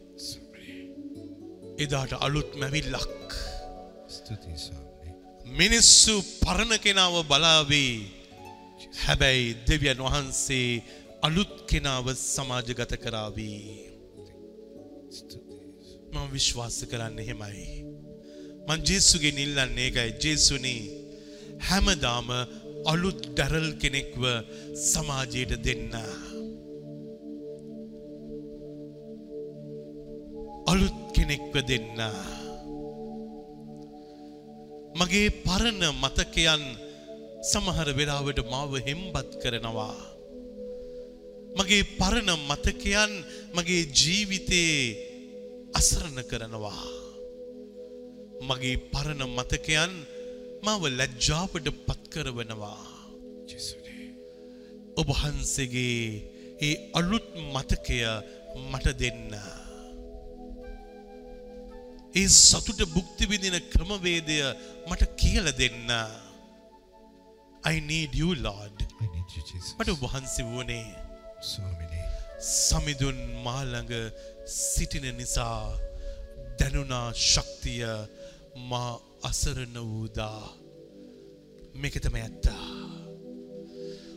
[1.85, 3.33] එදාට අලුත් මැවිල්ලක්.
[5.59, 7.97] මිනිස්සු පරණ කෙනාව බලාවේ.
[9.05, 10.71] හැබැයි දෙවියන් වහන්සේ
[11.27, 13.61] අලුත් කෙනාව සමාජගත කරාවී.
[16.17, 17.67] මම විශ්වාස කරන්න එහෙමයි.
[18.69, 20.81] මං ජේසුගෙන් ඉල්ලන්නේ ඒකයි ජේසුනේ
[21.69, 22.29] හැමදාම
[22.93, 24.23] අලුත් ඩැරල් කෙනෙක්ව
[24.91, 25.95] සමාජයට දෙන්න.
[30.73, 32.01] අලුත් කෙනෙක්ව දෙන්න.
[34.99, 36.63] මගේ පරණ මතකයන්
[37.51, 39.97] සමහර වෙලාවට මාව හෙම්බත් කරනවා.
[41.59, 43.13] මගේ පරණ මතකයන්
[43.57, 45.16] මගේ ජීවිතේ
[45.79, 46.83] අසරණ කරනවා.
[48.49, 49.93] මගේ පරණ මතකයන්
[50.65, 52.81] මාව ලැජ්ජාවට පත්කරවනවා.
[53.51, 54.09] ජෙසුනේ.
[55.01, 56.01] ඔබ වහන්සේගේ
[56.61, 57.99] ඒ අලුත් මතකය
[58.71, 59.33] මට දෙන්න.
[62.15, 64.39] ඒ සතුට භුක්ති විඳින ක්‍රමවේදය
[64.89, 65.91] මට කියල දෙන්න.
[67.65, 68.77] I need you Lord.
[69.03, 69.75] I need you, Jesus.
[69.79, 70.87] මට වහන්සේ වුණේ
[71.43, 72.07] ස්වාමිනේ.
[72.41, 73.93] සමිඳුන් මාළඟ
[74.47, 75.79] සිටින නිසා
[76.59, 77.83] දැනුනා ශක්තිය
[78.71, 80.43] මා අසරණ වූදා
[81.75, 82.67] මේක තමයි ඇත්තා.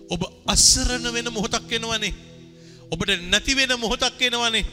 [0.10, 2.14] ඔබ අසරණ වෙන මොහොතක් එනවනේ.
[2.92, 4.66] ඔබට නැති වෙන මොහොතක් එනවනේ.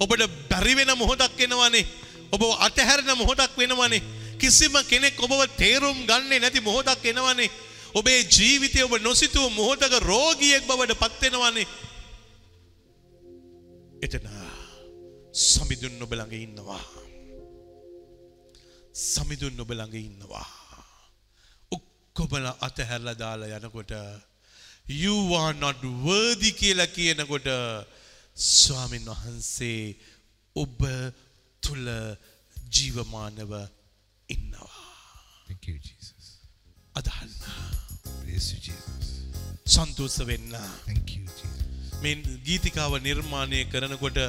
[0.00, 1.86] ඔබට බැරි වෙන මොහොතක් එනවනේ.
[2.32, 4.02] ඔබ අතහැරෙන මොහොතක් වෙනවනේ.
[4.38, 7.50] කිසිම කෙනෙක් ඔබව තේරුම් ගන්නේ නැති මොහොතක් එනවනේ.
[7.94, 11.66] ඔබේ ජීවිතය ඔබ නොසිතූ මොහොතක රෝගියෙක් බවට පත්වෙනවනේ.
[14.02, 14.51] එතන
[15.32, 16.82] සමිඳුන් ඔබ ළඟ ඉන්නවා.
[18.92, 20.48] සමිඳුන් ඔබ ළඟ ඉන්නවා.
[21.72, 23.92] ඔක්කොමල අතහැරලා දාලා යනකොට
[24.86, 27.48] you are not worthy කියලා කියනකොට
[28.36, 29.96] ස්වාමින් වහන්සේ
[30.56, 30.78] ඔබ
[31.62, 31.88] තුල
[32.68, 33.52] ජීවමානව
[34.28, 34.76] ඉන්නවා.
[35.48, 36.24] Thank you, Jesus.
[36.94, 37.32] අදහන්න.
[38.20, 39.08] Praise you, Jesus.
[39.66, 40.52] සන්තෝෂ වෙන්න.
[40.86, 42.02] Thank you, Jesus.
[42.02, 42.14] මේ
[42.48, 44.20] ගීතිකාව නිර්මාණය කරනකොට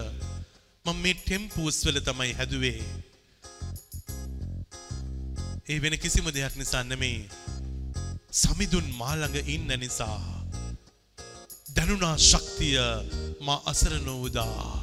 [0.85, 2.83] මම මේ ටෙම්පූස් වල තමයි හැදුවේ.
[5.69, 7.29] ඒ වෙන කිසිම දෙයක් නිසා නෙමේ.
[8.31, 10.19] සමිඳුන් මා ළඟ ඉන්න නිසා.
[11.75, 12.75] දැනුණා ශක්තිය
[13.39, 14.82] මා අසරණ වූදා.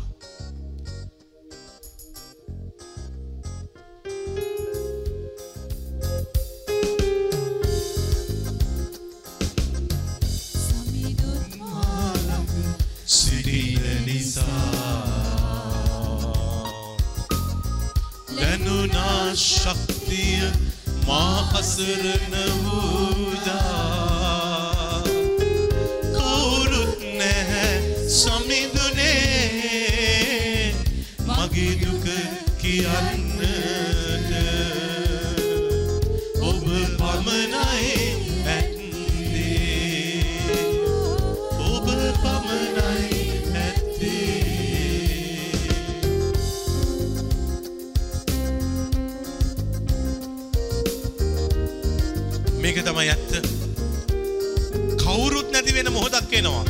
[19.37, 20.43] ශක්තිය
[21.07, 23.91] මා අසරණ වූදා
[26.15, 27.77] කවුරුත් නැහැ
[28.11, 29.15] සමිඳුනේ
[31.29, 32.07] මගේ දුක
[32.59, 33.20] කියන්නට
[52.81, 53.33] මේක තමයි ඇත්ත.
[54.97, 56.65] කවුරුත් නැති වෙන මොහොතක් එනවා.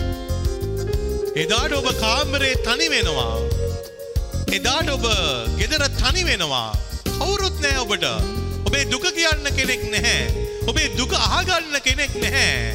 [1.37, 3.39] එදාට ඔබ කාමරේ තනි වෙනවා.
[4.51, 5.05] එදාට ඔබ
[5.59, 6.75] ගෙදර තනි වෙනවා.
[7.19, 8.07] කවුරුත් නෑ ඔබට.
[8.67, 10.27] ඔබේ දුක කියන්න කෙනෙක් නැහැ.
[10.67, 12.75] ඔබේ දුක අහගන්න කෙනෙක් නැහැ.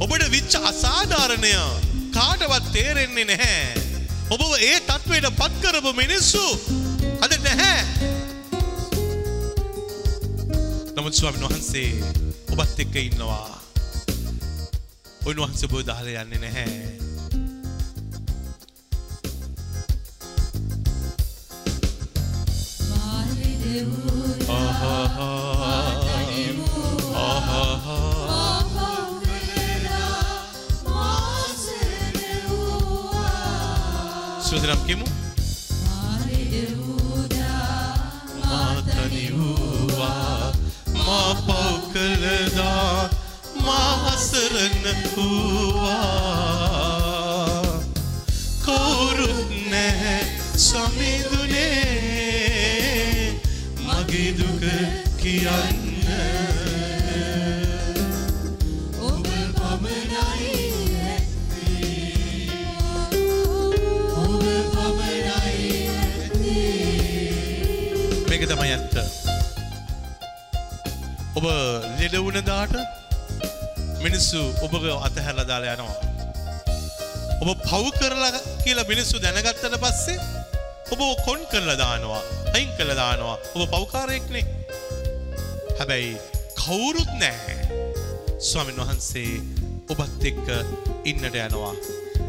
[0.00, 1.52] ඔබට විච්ච අසාධාරණය
[2.16, 3.76] කාටවත් තේරෙන්නේ නැහැ.
[4.30, 6.44] ඔබව ඒ තත්ත්වයට පත් කරපු මිනිස්සු
[7.20, 8.08] අද නැහැ.
[10.96, 12.27] නමුත් ස්වාමීන් වහන්සේ
[12.58, 13.54] ඔබත් එක්ක ඉන්නවා.
[15.30, 16.98] උන්වහන්සේ ඔබ දාලා යන්නේ නැහැ.
[23.68, 25.27] සුදනම්
[44.38, 44.86] මා අසරණ
[45.16, 46.28] වූවා.
[48.64, 50.20] කවුරුත් නැහැ
[50.56, 51.82] සමිඳුනේ.
[53.78, 54.62] මගේ දුක
[55.16, 55.80] කියන්න.
[59.00, 59.26] ඔබ
[59.56, 60.54] පමණයි.
[64.14, 65.58] ඔබ පමණයි.
[68.28, 68.96] මේක තමයි ඇත්ත.
[71.34, 71.44] ඔබ
[71.98, 72.97] ලෙඩ වුණ දාට
[74.18, 74.72] මිනිස්සු ඔබ
[75.06, 75.96] අතහැරලා දාලා යනවා.
[77.42, 80.18] ඔබ පව් කරලා කියලා මිනිස්සු දැනගත්තට පස්සේ
[80.90, 82.22] ඔබ කොන් කරලා දානවා.
[82.54, 83.36] අයින් කරලා දානවා.
[83.54, 84.44] ඔබ පව්කාරයෙක්නේ.
[85.78, 86.16] හැබැයි
[86.58, 87.58] කවුරුත් නැහැ.
[88.48, 89.38] ස්වාමීන් වහන්සේ
[89.94, 90.50] ඔබත් එක්ක
[91.04, 91.74] ඉන්නට යනවා.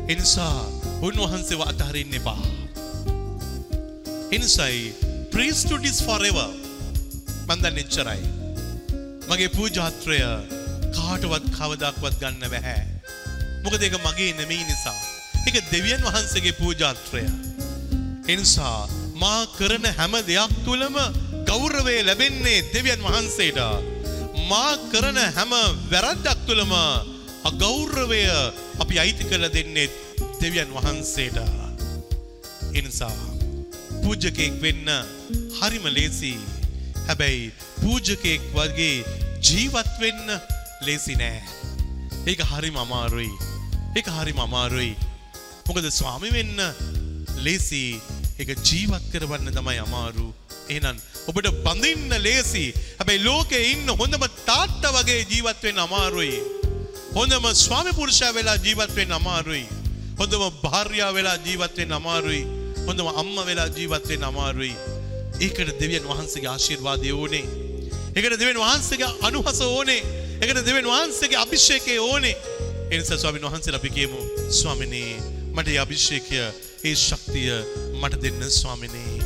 [0.10, 0.70] ඒ නිසා
[1.02, 2.38] උන්වහන්සේව අතහරින්න එපා.
[4.38, 4.94] එනිසායි
[5.34, 6.48] priesthood is forever.
[7.50, 8.22] මන් දන්නේ එච්චරයි.
[9.30, 10.22] මගේ පූජාත්‍රය
[10.98, 12.82] කාටවත් කවදක්වත් ගන්න බැහැ.
[13.64, 15.00] මොකද ඒක මගේ නෙමෙයි නිසා.
[15.48, 17.24] ඒක දෙවියන් වහන්සේගේ පූජාත්‍රය.
[18.28, 18.88] එනිසා
[19.22, 20.98] මා කරන හැම දෙයක් තුළම
[21.50, 23.60] ගෞරවය ලැබෙන්නේ දෙවියන් වහන්සේට.
[24.50, 25.54] මා කරන හැම
[25.92, 26.74] වැරද්දක් තුළම
[27.50, 28.22] අගෞරවය
[28.80, 29.90] අපි අයිති කරලා දෙන්නේ
[30.42, 31.38] දෙවියන් වහන්සේට.
[32.74, 33.16] එනිසා
[34.04, 34.88] පූජකයෙක් වෙන්න
[35.60, 36.34] හරිම ලේසි.
[37.08, 39.06] හැබැයි පූජකයෙක් වගේ
[39.42, 40.28] ජීවත් වෙන්න
[40.82, 41.42] ලේසි නෑ.
[42.28, 43.32] ඒක හරිම අමාරුයි.
[43.98, 44.96] ඒක හරිම අමාරුයි.
[45.68, 46.60] මොකද ස්වාමි වෙන්න
[47.46, 47.84] ලේසි
[48.40, 50.28] ඒක ජීවත් කරවන්න තමයි අමාරු.
[50.70, 52.64] එහෙනම් ඔබට බඳින්න ලේසි.
[53.00, 56.40] හැබැයි ලෝකේ ඉන්න හොඳම තාත්තා වගේ ජීවත් වෙන්න අමාරුයි.
[57.18, 59.66] හොඳම ස්වාමි පුරුෂයා වෙලා ජීවත් වෙන්න අමාරුයි.
[60.20, 62.44] හොඳම භාර්යාව වෙලා ජීවත් වෙන්න අමාරුයි.
[62.88, 64.74] හොඳම අම්මා වෙලා ජීවත් වෙන්න අමාරුයි.
[65.42, 67.46] ඒකට දෙවියන් වහන්සේගේ ආශිර්වාදය ඕනේ.
[68.16, 70.02] ඒකට දෙවියන් වහන්සේගේ අනුහස ඕනේ.
[70.42, 72.36] ඒකට දෙවියන් වහන්සේගේ අභිෂේකය ඕනේ.
[72.92, 74.20] ඒ නිසා ස්වාමීන් වහන්සේලා අපි කියමු
[74.50, 75.20] ස්වාමිනේ
[75.54, 76.40] මට ඒ අභිෂේකය
[76.84, 77.52] ඒ ශක්තිය
[78.02, 79.19] මට දෙන්න ස්වාමිනේ.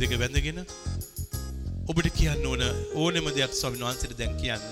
[0.00, 0.60] දෙක වැඳගෙන
[1.90, 2.62] ඔබට කියන්න ඕන
[2.96, 4.64] ඕනෙම දෙයක් ස්වාමීන් වහන්සේට දැන් කියන්න.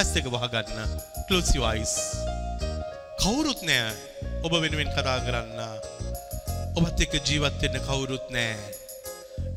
[0.00, 0.96] ඇස් දෙක වහගන්න
[1.28, 1.94] close your eyes.
[3.22, 3.92] කවුරුත් නෑ
[4.42, 5.60] ඔබ වෙනුවෙන් කතා කරන්න.
[6.80, 8.56] ඔබත් එක්ක ජීවත් වෙන්න කවුරුත් නෑ.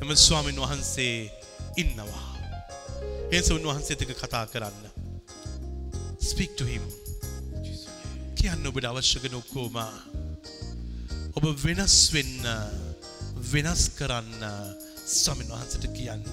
[0.01, 1.17] එම ස්වාමීන් වහන්සේ
[1.81, 2.25] ඉන්නවා.
[3.31, 4.85] එනිසා උන්වහන්සේත් එක්ක කතා කරන්න.
[6.21, 6.85] Speak to him.
[8.37, 9.81] කියන්න ඔබට අවශ්‍ය කරන ඔක්කොම.
[11.33, 12.45] ඔබ වෙනස් වෙන්න
[13.51, 14.43] වෙනස් කරන්න
[15.05, 16.25] ස්වාමීන් වහන්සේට කියන්න.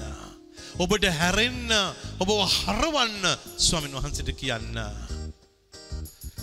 [0.80, 1.72] ඔබට හැරෙන්න
[2.18, 3.26] ඔබව හරවන්න
[3.58, 4.78] ස්වාමීන් වහන්සේට කියන්න.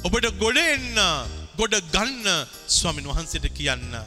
[0.06, 1.00] ඔබට ගොඩ එන්න
[1.58, 2.28] ගොඩ ගන්න
[2.70, 3.98] ස්වාමීන් වහන්සේට කියන්න.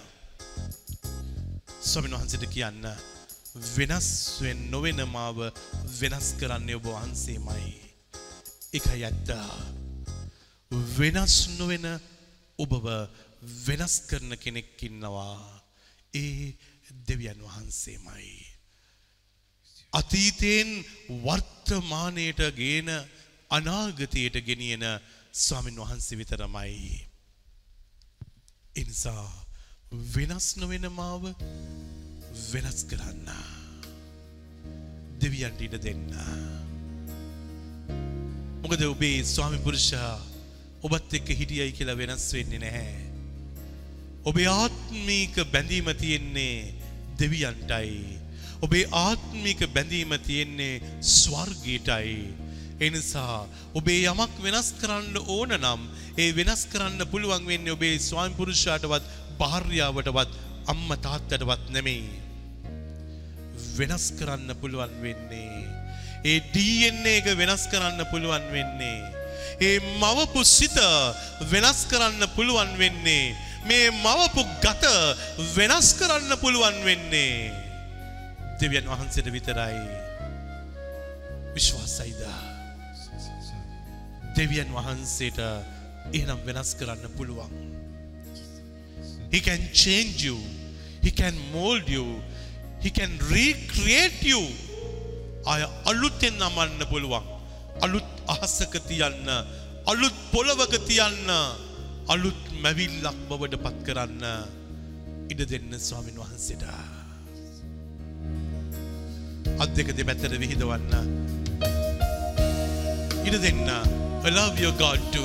[1.82, 2.86] ස්වාමීන් වහන්සේට කියන්න.
[3.74, 5.42] වෙනස් වෙන් නොවෙන මාව
[6.00, 7.74] වෙනස් කරන්නේ ඔබ වහන්සේමයි.
[8.72, 9.34] එකයි ඇත්ත.
[10.70, 11.90] වෙනස් නොවෙන
[12.58, 12.86] ඔබව
[13.66, 15.36] වෙනස් කරන කෙනෙක් ඉන්නවා.
[16.14, 16.54] ඒ
[17.08, 18.52] දෙවියන් වහන්සේමයි
[19.92, 20.70] අතීතයෙන්
[21.24, 22.88] වර්තමානයට ගේන
[23.50, 24.84] අනාගතයට ගෙනියන
[25.34, 27.08] ස්වාමින් වහන්සේ විතරමයි.
[28.74, 29.24] එනිසා
[30.14, 31.24] වෙනස් නොවෙන මාව
[32.52, 33.28] වෙනස් කරන්න.
[35.20, 36.08] දෙවියන්ට ඉඩ දෙන්න.
[38.62, 40.12] මොකද ඔබේ ස්වාමි පුරුෂා
[40.82, 42.96] ඔබත් එක්ක හිටියයි කියලා වෙනස් වෙන්නේ නැහැ.
[44.24, 46.81] ඔබේ ආත්මීක බැඳීම තියෙන්නේ
[47.22, 48.18] දෙවියන්ටයි.
[48.64, 50.80] ඔබේ ආත්මික බැඳීම තියෙන්නේ
[51.16, 52.16] ස්වර්ගීටයි.
[52.86, 53.46] එනිසා
[53.78, 55.82] ඔබේ යමක් වෙනස් කරන්න ඕන නම්
[56.18, 59.04] ඒ වෙනස් කරන්න පුළුවන් වෙන්නේ ඔබේ ස්වාමි පුරුෂයාටවත්
[59.40, 60.32] භාර්යාවටවත්
[60.72, 62.10] අම්ම තාත්තටවත් නෙමෙයි.
[63.78, 65.62] වෙනස් කරන්න පුළුවන් වෙන්නේ.
[66.24, 69.00] ඒ DNA එක වෙනස් කරන්න පුළුවන් වෙන්නේ.
[69.60, 70.78] ඒ මවපු සිත
[71.52, 73.34] වෙනස් කරන්න පුළුවන් වෙන්නේ.
[73.68, 74.84] මේ මවපු ගත
[75.56, 77.52] වෙනස් කරන්න පුළුවන් වෙන්නේ.
[78.60, 79.78] දෙවියන් වහන්සේට විතරයි.
[81.54, 82.22] විශ්වාසයිද?
[84.36, 85.38] දෙවියන් වහන්සේට
[86.12, 87.52] එහෙනම් වෙනස් කරන්න පුළුවන්.
[89.32, 90.38] He can change you.
[91.02, 92.20] He can mold you.
[92.82, 94.42] He can recreate you.
[95.46, 97.24] අය අලුතෙන් නමන්න පුළුවන්.
[97.80, 99.26] අලුත් අහසක තියන්න
[99.86, 101.30] අලුත් පොළවක තියන්න
[102.08, 104.26] අලුත් මැවිල්ලක් බවට පත් කරන්න
[105.32, 106.66] ඉඩ දෙන්න ස්වාමින් වහන්සේට
[109.62, 110.94] අත් දෙක දෙපැත්තට විහිදවන්න.
[113.26, 113.66] ඉඩ දෙන්න.
[114.24, 115.22] Allow your God to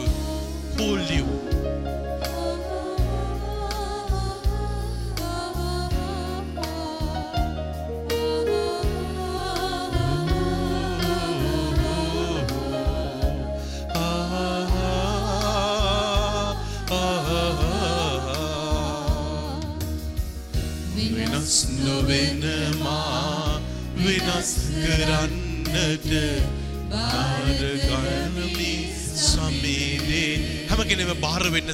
[0.77, 1.56] hold you.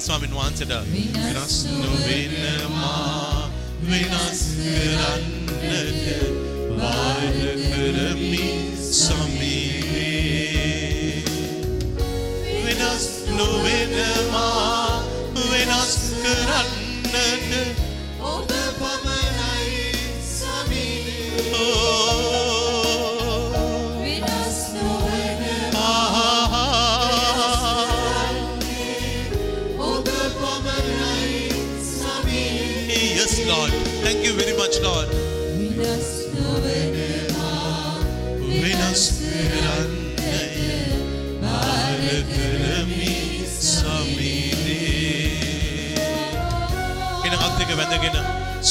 [0.03, 0.73] ස්වාමීන් වහන්සේට
[1.15, 3.49] වෙනස් නොවෙනවා
[3.83, 6.02] වෙනස් කරන්නට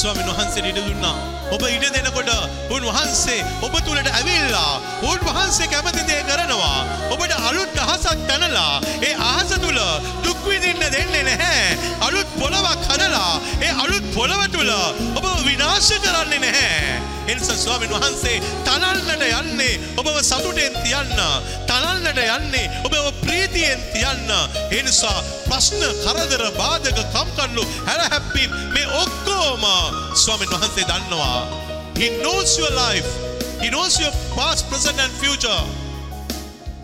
[0.03, 1.15] ස්වාමීන් වහන්සේට ඉඩ දුන්නා.
[1.55, 2.31] ඔබ ඉඩ දෙනකොට
[2.75, 4.73] උන්වහන්සේ ඔබ තුලට ඇවිල්ලා
[5.09, 6.79] උන්වහන්සේ කැමති දේ කරනවා.
[7.13, 9.79] ඔබට අලුත් අහසක් තනලා ඒ අහස තුල
[10.25, 11.77] දුක් විඳින්න දෙන්නේ නැහැ.
[12.07, 13.31] අලුත් පොළවක් හදලා
[13.61, 14.71] ඒ අලුත් පොළව තුල
[15.19, 16.99] ඔබ විනාශ කරන්නේ නැහැ.
[17.27, 21.23] එනිසා ස්වාමීන් වහන්සේ තනන්නට යන්නේ ඔබව සතුටෙන් තියන්න.
[21.69, 24.35] තනන්නට යන්නේ ඔබව ප්‍රීතියෙන් තියන්න.
[24.71, 28.87] ඒ නිසා ප්‍රශ්න කරදර බාධක කම්කටොළු හැරහැප්පීම් මේ
[29.43, 31.47] ඔක්කොම ස්වාමීන් වහන්සේ දන්නවා.
[31.95, 33.07] He knows your life.
[33.61, 35.63] He knows your past, present and future.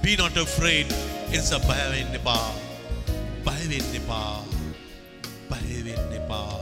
[0.01, 0.88] Be not afraid.
[1.32, 2.51] එනිසා බය වෙන්න එපා.
[3.45, 4.43] බය වෙන්න එපා.
[5.49, 6.53] බය වෙන්න එපා.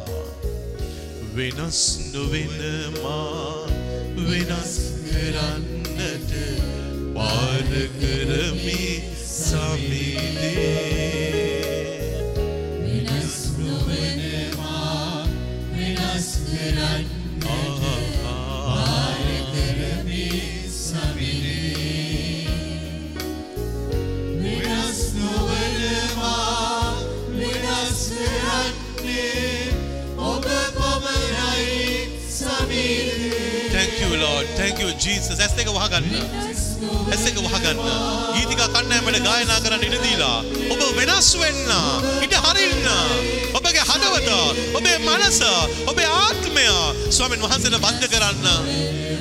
[1.36, 1.80] වෙනස්
[2.14, 3.68] නොවෙනවා
[4.30, 4.74] වෙනස්
[5.08, 6.32] කරන්නට
[7.16, 7.70] පාර
[8.00, 8.86] කරමි
[9.26, 10.87] සමිදේ
[34.98, 35.40] thank you Jesus.
[35.40, 36.06] ඇස් දෙක වහගන්න.
[37.12, 37.80] ඇස් දෙක වහගන්න.
[38.36, 40.40] ගීතිකා කණ්ඩායමට ගායනා කරන්න ඉඩ දීලා
[40.74, 41.70] ඔබ වෙනස් වෙන්න.
[42.26, 42.88] ඉඩ හරින්න.
[43.54, 44.30] ඔබගේ හදවත
[44.74, 45.40] ඔබේ මනස
[45.88, 46.68] ඔබේ ආත්මය
[47.12, 49.17] ස්වාමීන් වහන්සේට බද්ධ කරන්න.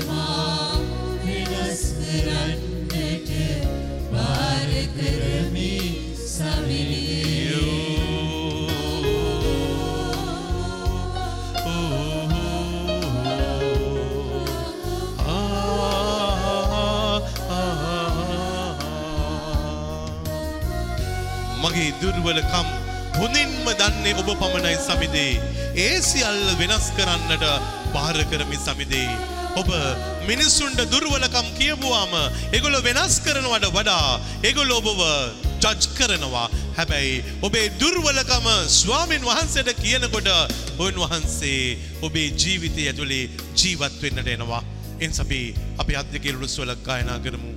[22.02, 22.68] දුර්වලකම්
[23.18, 25.40] හොඳින්ම දන්නේ ඔබ පමණයි සමිදේ.
[25.84, 27.44] ඒ සියල්ල වෙනස් කරන්නට
[27.94, 29.08] භාර කරමි සමිදේ.
[29.60, 29.70] ඔබ
[30.28, 32.14] මිනිස්සුන්ට දුර්වලකම් කියපුවාම
[32.52, 35.02] ඒගොල්ලෝ වෙනස් කරනවට වඩා ඒගොල්ලෝ ඔබව
[35.64, 36.48] ජජ් කරනවා.
[36.78, 40.28] හැබැයි ඔබේ දුර්වලකම ස්වාමින් වහන්සේට කියනකොට
[40.78, 43.24] උන්වහන්සේ ඔබේ ජීවිතය ඇතුලේ
[43.60, 44.62] ජීවත් වෙන්නට එනවා.
[45.00, 45.40] එනිසා අපි
[45.78, 47.55] අපි අත් දෙකේ උළුස්වල ගායනා කරමු.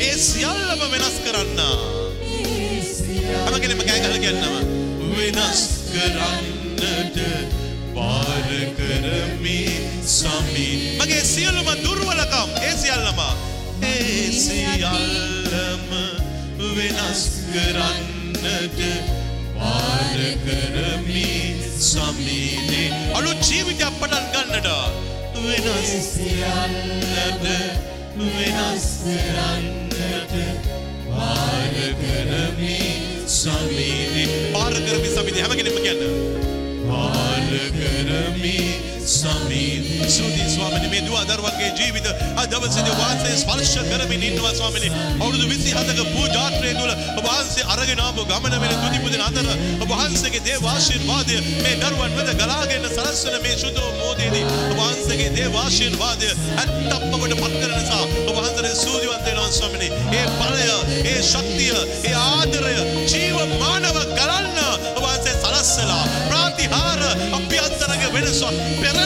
[0.00, 1.60] ඒ සියල්ලම වෙනස් කරන්න.
[2.22, 4.54] ඒ සියල්ල හැම කෙනෙක්ම කෑ ගහලා කියන්නම.
[5.16, 7.18] වෙනස් කරන්නට
[7.96, 9.58] බාර කරමි
[10.14, 10.68] සමි.
[11.00, 12.48] මගේ සියලුම දුර්වලකම්.
[12.62, 13.20] ඒ සියල්ලම.
[13.82, 15.90] ඒ සියල්ලම
[16.76, 17.22] වෙනස්
[17.52, 18.80] කරන්නට
[19.58, 21.30] බාර කරමි
[21.90, 22.88] සමීනේ.
[23.18, 24.68] අලුත් ජීවිතයක් පටන් ගන්නට.
[25.44, 27.44] වෙනස් සියල්ලම
[28.16, 30.34] වෙනස් කරන්නට.
[31.08, 32.76] බාර කරමි
[33.38, 36.02] සමීනේ බාර කරමි සමීනේ හැම කෙනෙක්ම කියන්න.
[36.88, 38.58] බාර කරමි
[39.10, 42.06] සමීනේ සුදී ස්වාමීනි මේ දුව දරුවන්ගේ ජීවිත
[42.36, 44.90] අද දවසේදී වාසයේ ස්පර්ශ කරමින් ඉන්නවා ස්වාමීනි.
[45.16, 50.42] අවුරුදු 27ක පූජාත්‍රයේ තුල ඔබ වහන්සේ අරගෙන ආපු ගමන වෙන තුති පුදින අතර ඔබ වහන්සේගේ
[50.42, 57.16] දේව ආශිර්වාදය මේ දරුවන් වෙත ගලාගෙන සලස්වන මේ සුදු මොහොතේදී ඔබ වහන්සේගේ දේව ආශිර්වාදය ඇත්තම
[57.16, 59.88] ඔබට පත් කරන නිසා ඔබ වහන්සේට සූදිවන්ත වෙනවා ස්වාමීනි.
[60.14, 60.62] ඒ බලය
[61.04, 61.74] ඒ ශක්තිය
[62.04, 62.76] ඒ ආදරය
[63.06, 64.58] ජීවමානව ගලන්න
[64.90, 68.42] ඔබ වහන්සේ සලස්සලා ප්‍රාතිහාර අභ්‍යන්තරක වෙනස
[68.78, 68.99] පෙරලියක්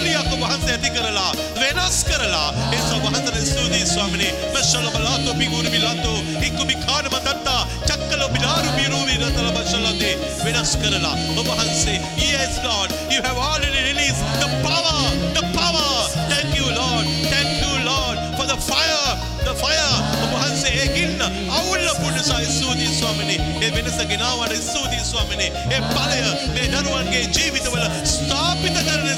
[2.25, 8.71] වෙනස් කරලා ඒ වහන්සේට ස්තුතියි ස්වාමීනි මශල බලාතෝ පිගුරු බිලාතෝ ඉක්කුබි කාන මතත්තා චක්කල බිලාරු
[8.77, 10.15] බිරුවි රතල බශලතේ
[10.45, 12.91] වෙනස් කරලා ඔබ වහන්සේ yes lord.
[13.11, 14.99] You have already released the power
[15.37, 15.91] the power.
[16.33, 17.05] Thank you lord.
[17.29, 18.17] Thank you lord.
[18.39, 19.13] For the fire
[19.45, 19.93] the fire.
[20.25, 21.21] ඔබ වහන්සේ ඒ ගින්න
[21.51, 26.21] අවුල්ල පුඩසා ස්තුතියි ස්වාමීනි ඒ වෙනස ගෙනාවට ස්තුතියි ස්වාමීනි ඒ බලය
[26.55, 29.15] මේ දරුවන්ගේ ජීවිතවල ස්ථාපිත කරන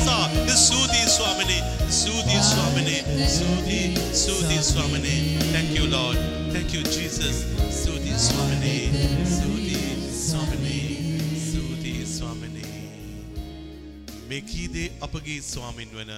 [2.07, 6.19] නිසා ස්තුතියි ස්වාමීනි ස්තුතියි ස්වාමීනි ස්තුතියි ස්තුතියි ස්වාමීනි thank you lord.
[6.53, 7.37] Thank you jesus.
[7.73, 12.63] ස්තුතියි ස්වාමීනි ස්තුතියි ස්වාමීනි ස්තුතියි ස්වාමීනි
[14.29, 16.13] මේ කී දේ අපගේ ස්වාමින් වන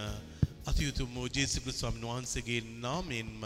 [0.66, 3.44] අතියුතුම් වූ ජේසු ක්‍රිස්තු ස්වාමීන් වහන්සේගේ නාමයෙන්ම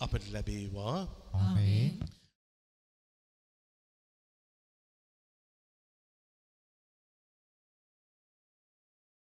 [0.00, 0.98] අපට ලැබේවා
[1.34, 2.21] ආමේන්